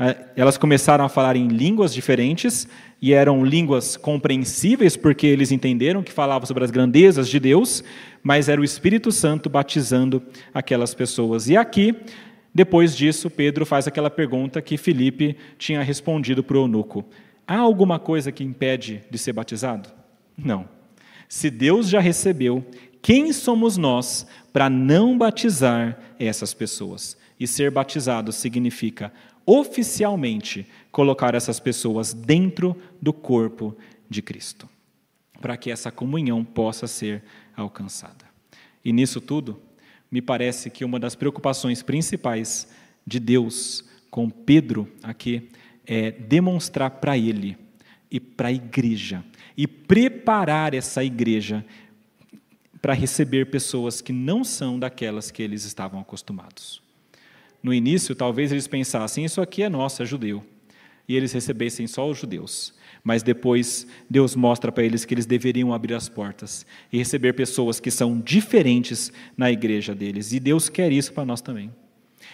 [0.00, 2.68] é, elas começaram a falar em línguas diferentes
[3.02, 7.82] e eram línguas compreensíveis porque eles entenderam que falavam sobre as grandezas de Deus,
[8.22, 10.22] mas era o Espírito Santo batizando
[10.54, 11.48] aquelas pessoas.
[11.48, 11.96] E aqui,
[12.54, 17.04] depois disso, Pedro faz aquela pergunta que Filipe tinha respondido para o eunuco:
[17.46, 19.97] Há alguma coisa que impede de ser batizado?
[20.38, 20.68] Não.
[21.28, 22.64] Se Deus já recebeu,
[23.02, 27.16] quem somos nós para não batizar essas pessoas?
[27.38, 29.12] E ser batizado significa
[29.44, 33.76] oficialmente colocar essas pessoas dentro do corpo
[34.08, 34.68] de Cristo,
[35.40, 37.22] para que essa comunhão possa ser
[37.56, 38.26] alcançada.
[38.84, 39.60] E nisso tudo,
[40.10, 42.68] me parece que uma das preocupações principais
[43.06, 45.50] de Deus com Pedro aqui
[45.86, 47.56] é demonstrar para ele
[48.10, 49.24] e para a igreja
[49.58, 51.66] e preparar essa igreja
[52.80, 56.80] para receber pessoas que não são daquelas que eles estavam acostumados.
[57.60, 60.44] No início, talvez eles pensassem: isso aqui é nosso, é judeu.
[61.08, 62.72] E eles recebessem só os judeus.
[63.02, 67.80] Mas depois, Deus mostra para eles que eles deveriam abrir as portas e receber pessoas
[67.80, 70.32] que são diferentes na igreja deles.
[70.32, 71.72] E Deus quer isso para nós também.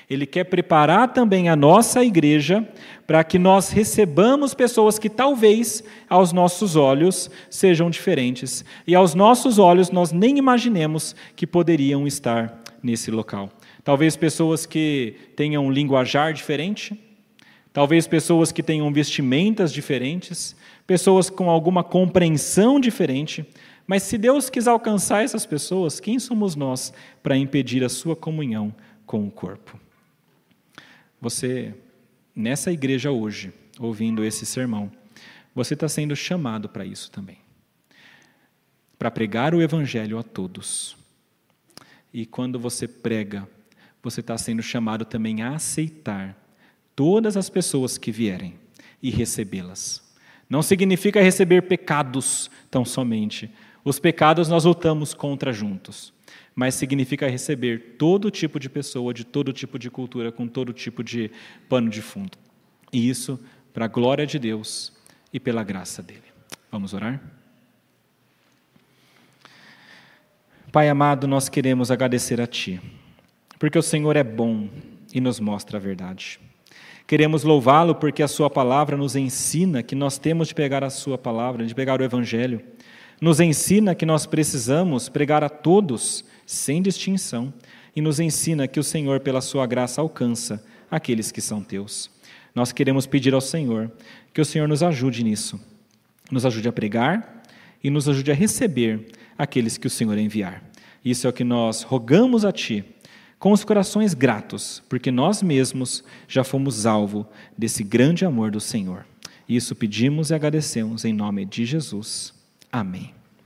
[0.09, 2.67] Ele quer preparar também a nossa igreja
[3.07, 9.59] para que nós recebamos pessoas que talvez aos nossos olhos sejam diferentes e aos nossos
[9.59, 13.51] olhos nós nem imaginemos que poderiam estar nesse local.
[13.83, 16.99] Talvez pessoas que tenham um linguajar diferente,
[17.73, 20.55] talvez pessoas que tenham vestimentas diferentes,
[20.87, 23.45] pessoas com alguma compreensão diferente,
[23.87, 26.93] mas se Deus quis alcançar essas pessoas, quem somos nós
[27.23, 28.75] para impedir a sua comunhão
[29.07, 29.84] com o corpo?
[31.21, 31.75] Você,
[32.35, 34.91] nessa igreja hoje, ouvindo esse sermão,
[35.55, 37.45] você está sendo chamado para isso também
[39.05, 40.97] para pregar o Evangelho a todos.
[42.11, 43.47] E quando você prega,
[44.03, 46.35] você está sendo chamado também a aceitar
[46.97, 48.55] todas as pessoas que vierem
[49.03, 50.03] e recebê-las.
[50.49, 53.51] Não significa receber pecados tão somente.
[53.85, 56.14] Os pecados nós lutamos contra juntos
[56.55, 61.03] mas significa receber todo tipo de pessoa, de todo tipo de cultura, com todo tipo
[61.03, 61.31] de
[61.69, 62.39] pano de fundo.
[62.93, 63.41] E isso
[63.73, 64.93] para a glória de Deus
[65.33, 66.23] e pela graça dele.
[66.71, 67.21] Vamos orar?
[70.71, 72.81] Pai amado, nós queremos agradecer a Ti,
[73.59, 74.69] porque o Senhor é bom
[75.13, 76.41] e nos mostra a verdade.
[77.07, 81.19] Queremos louvá-lo porque a Sua palavra nos ensina que nós temos de pegar a Sua
[81.19, 82.61] palavra, de pegar o Evangelho.
[83.21, 87.53] Nos ensina que nós precisamos pregar a todos sem distinção,
[87.95, 92.11] e nos ensina que o Senhor, pela sua graça, alcança aqueles que são teus.
[92.55, 93.91] Nós queremos pedir ao Senhor
[94.33, 95.61] que o Senhor nos ajude nisso,
[96.31, 97.43] nos ajude a pregar
[97.83, 100.63] e nos ajude a receber aqueles que o Senhor enviar.
[101.05, 102.85] Isso é o que nós rogamos a Ti,
[103.39, 107.27] com os corações gratos, porque nós mesmos já fomos alvo
[107.59, 109.05] desse grande amor do Senhor.
[109.49, 112.33] Isso pedimos e agradecemos em nome de Jesus.
[112.73, 113.24] Amém.